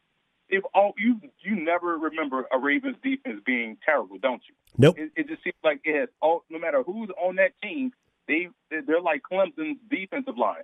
[0.49, 4.55] if all you you never remember a Ravens defense being terrible, don't you?
[4.79, 4.99] Nope.
[4.99, 6.45] It, it just seems like it has all.
[6.51, 7.93] No matter who's on that team,
[8.29, 10.62] they they're like Clemson's defensive line.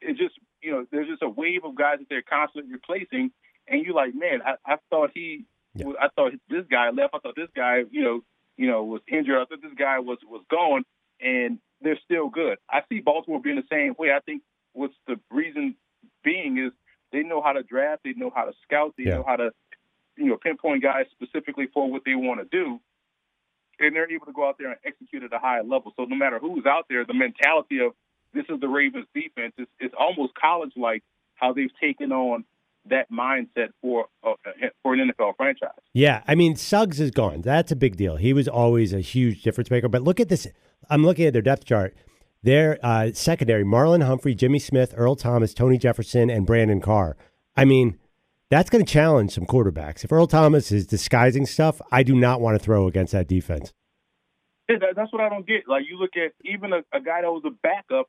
[0.00, 3.30] It just you know there's just a wave of guys that they're constantly replacing,
[3.68, 5.44] and you're like, man, I, I thought he,
[5.74, 5.86] Yeah.
[6.00, 7.14] I thought this guy left.
[7.14, 8.20] I thought this guy, you know,
[8.56, 9.36] you know, was injured.
[9.36, 10.84] I thought this guy was was gone,
[11.24, 12.58] and they're still good.
[12.70, 14.12] I see Baltimore being the same way.
[14.12, 14.42] I think
[14.74, 15.74] what's the reason
[16.22, 16.72] being is
[17.12, 19.16] they know how to draft, they know how to scout, they Yeah.
[19.16, 19.52] know how to,
[20.16, 22.80] you know, pinpoint guys specifically for what they want to do,
[23.80, 25.92] and they're able to go out there and execute at a high level.
[25.96, 27.92] So no matter who's out there, the mentality of
[28.32, 31.02] this is the Ravens defense is, is almost college like
[31.34, 32.44] how they've taken on
[32.88, 34.34] that mindset for uh,
[34.82, 35.70] for an NFL franchise.
[35.92, 37.40] Yeah, I mean, Suggs is gone.
[37.42, 38.16] That's a big deal.
[38.16, 39.88] He was always a huge difference maker.
[39.88, 40.46] But look at this.
[40.90, 41.94] I'm looking at their depth chart.
[42.42, 47.16] Their uh, secondary: Marlon Humphrey, Jimmy Smith, Earl Thomas, Tony Jefferson, and Brandon Carr.
[47.56, 47.98] I mean,
[48.50, 50.04] that's going to challenge some quarterbacks.
[50.04, 53.72] If Earl Thomas is disguising stuff, I do not want to throw against that defense.
[54.68, 55.68] Yeah, that, that's what I don't get.
[55.68, 58.08] Like you look at even a, a guy that was a backup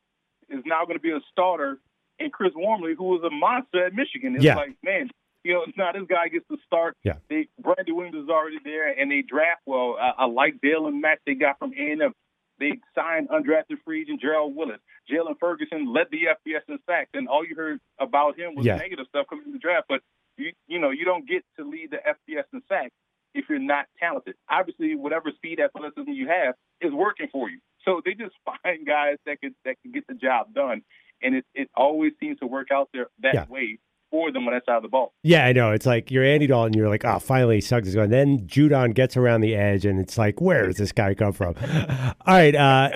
[0.49, 1.79] is now going to be a starter,
[2.19, 4.35] and Chris Wormley, who was a monster at Michigan.
[4.35, 4.55] It's Yeah.
[4.55, 5.09] like, man,
[5.43, 6.95] you know, now this guy gets to start.
[7.03, 7.17] Yeah.
[7.29, 9.97] They Brandon Williams is already there, and they draft well.
[9.99, 12.13] I, I like Daylon Mack they got from A&M.
[12.57, 14.79] They signed undrafted free agent Gerald Willis.
[15.11, 18.77] Jaylon Ferguson led the FBS in sacks, and all you heard about him was Yeah.
[18.77, 19.87] negative stuff coming in the draft.
[19.89, 20.01] But
[20.37, 22.91] you, you know, you don't get to lead the FBS in sacks
[23.33, 24.35] if you're not talented.
[24.49, 27.59] Obviously, whatever speed athleticism you have is working for you.
[27.83, 30.81] So they just find guys that can that can get the job done,
[31.21, 33.45] and it it always seems to work out there that Yeah.
[33.49, 33.79] way
[34.11, 35.13] for them on that side of the ball.
[35.23, 35.71] Yeah, I know.
[35.71, 36.73] It's like you're Andy Dalton.
[36.73, 38.09] You're like, oh, finally, Suggs is gone.
[38.09, 41.55] Then Judon gets around the edge, and it's like, where does this guy come from?
[42.25, 42.55] All right.
[42.55, 42.91] Uh,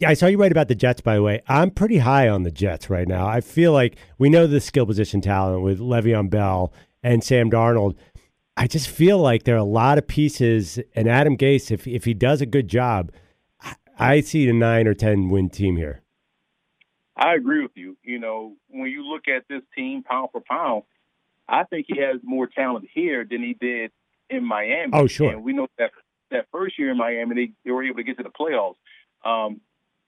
[0.00, 1.42] yeah, I saw you write about the Jets, by the way.
[1.46, 3.26] I'm pretty high on the Jets right now.
[3.26, 7.96] I feel like we know the skill position talent with Le'Veon Bell and Sam Darnold.
[8.56, 12.04] I just feel like there are a lot of pieces, and Adam Gase, if if
[12.06, 13.12] he does a good job,
[13.62, 16.02] I- I see a nine or ten win team here.
[17.20, 17.96] I agree with you.
[18.02, 20.84] You know, when you look at this team pound for pound,
[21.46, 23.92] I think he has more talent here than he did
[24.30, 24.92] in Miami.
[24.94, 25.30] Oh, sure.
[25.30, 25.90] And we know that
[26.30, 28.76] that first year in Miami, they, they were able to get to the playoffs.
[29.24, 29.60] Um,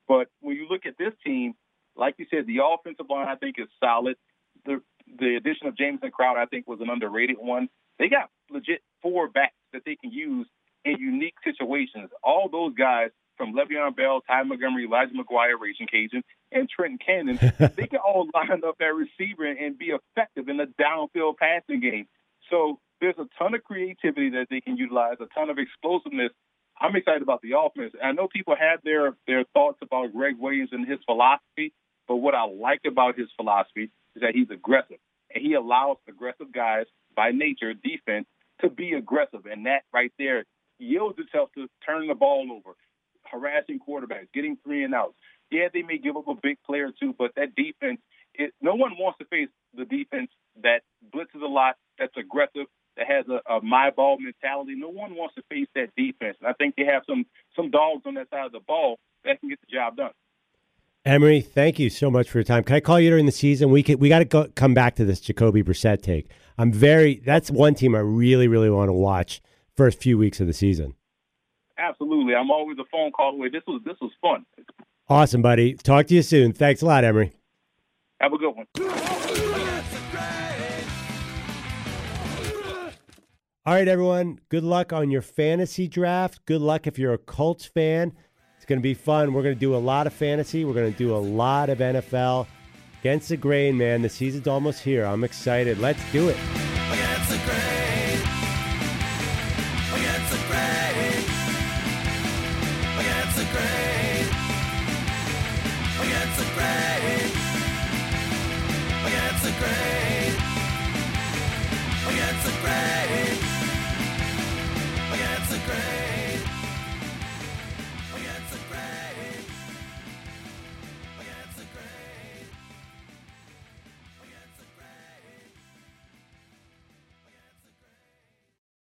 [0.08, 1.54] but when you look at this team,
[1.96, 4.16] like you said, the offensive line I think is solid.
[4.64, 4.80] The
[5.18, 7.68] the addition of Jamison Crowder I think was an underrated one.
[7.98, 10.46] They got legit four backs that they can use
[10.84, 12.10] in unique situations.
[12.22, 17.38] All those guys from Le'Veon Bell, Ty Montgomery, Elijah McGuire, Raging Cajun, and Trenton Cannon,
[17.76, 22.06] they can all line up at receiver and be effective in the downfield passing game.
[22.50, 26.30] So there's a ton of creativity that they can utilize, a ton of explosiveness.
[26.80, 27.92] I'm excited about the offense.
[28.02, 31.72] I know people have their their thoughts about Gregg Williams and his philosophy,
[32.08, 34.98] but what I like about his philosophy is that he's aggressive
[35.34, 38.26] and he allows aggressive guys by nature, defense,
[38.60, 40.44] to be aggressive, and that right there
[40.78, 42.76] yields itself to turning the ball over,
[43.30, 45.14] harassing quarterbacks, getting three and outs.
[45.52, 48.00] Yeah, they may give up a big player two, but that defense,
[48.34, 50.30] it, no one wants to face the defense
[50.62, 50.80] that
[51.14, 54.74] blitzes a lot, that's aggressive, that has a, a my ball mentality.
[54.74, 56.38] No one wants to face that defense.
[56.40, 59.40] And I think they have some some dogs on that side of the ball that
[59.40, 60.12] can get the job done.
[61.04, 62.62] Emory, thank you so much for your time.
[62.62, 63.70] Can I call you during the season?
[63.70, 66.30] We could, we got to come back to this Jacoby Brissett take.
[66.56, 67.16] I'm very.
[67.26, 69.42] That's one team I really, really want to watch
[69.76, 70.94] first few weeks of the season.
[71.76, 73.48] Absolutely, I'm always a phone call away.
[73.48, 74.46] This was this was fun.
[75.08, 75.74] Awesome, buddy.
[75.74, 76.52] Talk to you soon.
[76.52, 77.32] Thanks a lot, Emory.
[78.20, 78.66] Have a good one.
[83.64, 84.40] All right, everyone.
[84.48, 86.44] Good luck on your fantasy draft.
[86.46, 88.12] Good luck if you're a Colts fan.
[88.56, 89.32] It's going to be fun.
[89.32, 90.64] We're going to do a lot of fantasy.
[90.64, 92.46] We're going to do a lot of NFL.
[93.00, 94.02] Against the grain, man.
[94.02, 95.04] The season's almost here.
[95.04, 95.78] I'm excited.
[95.78, 97.81] Let's do it.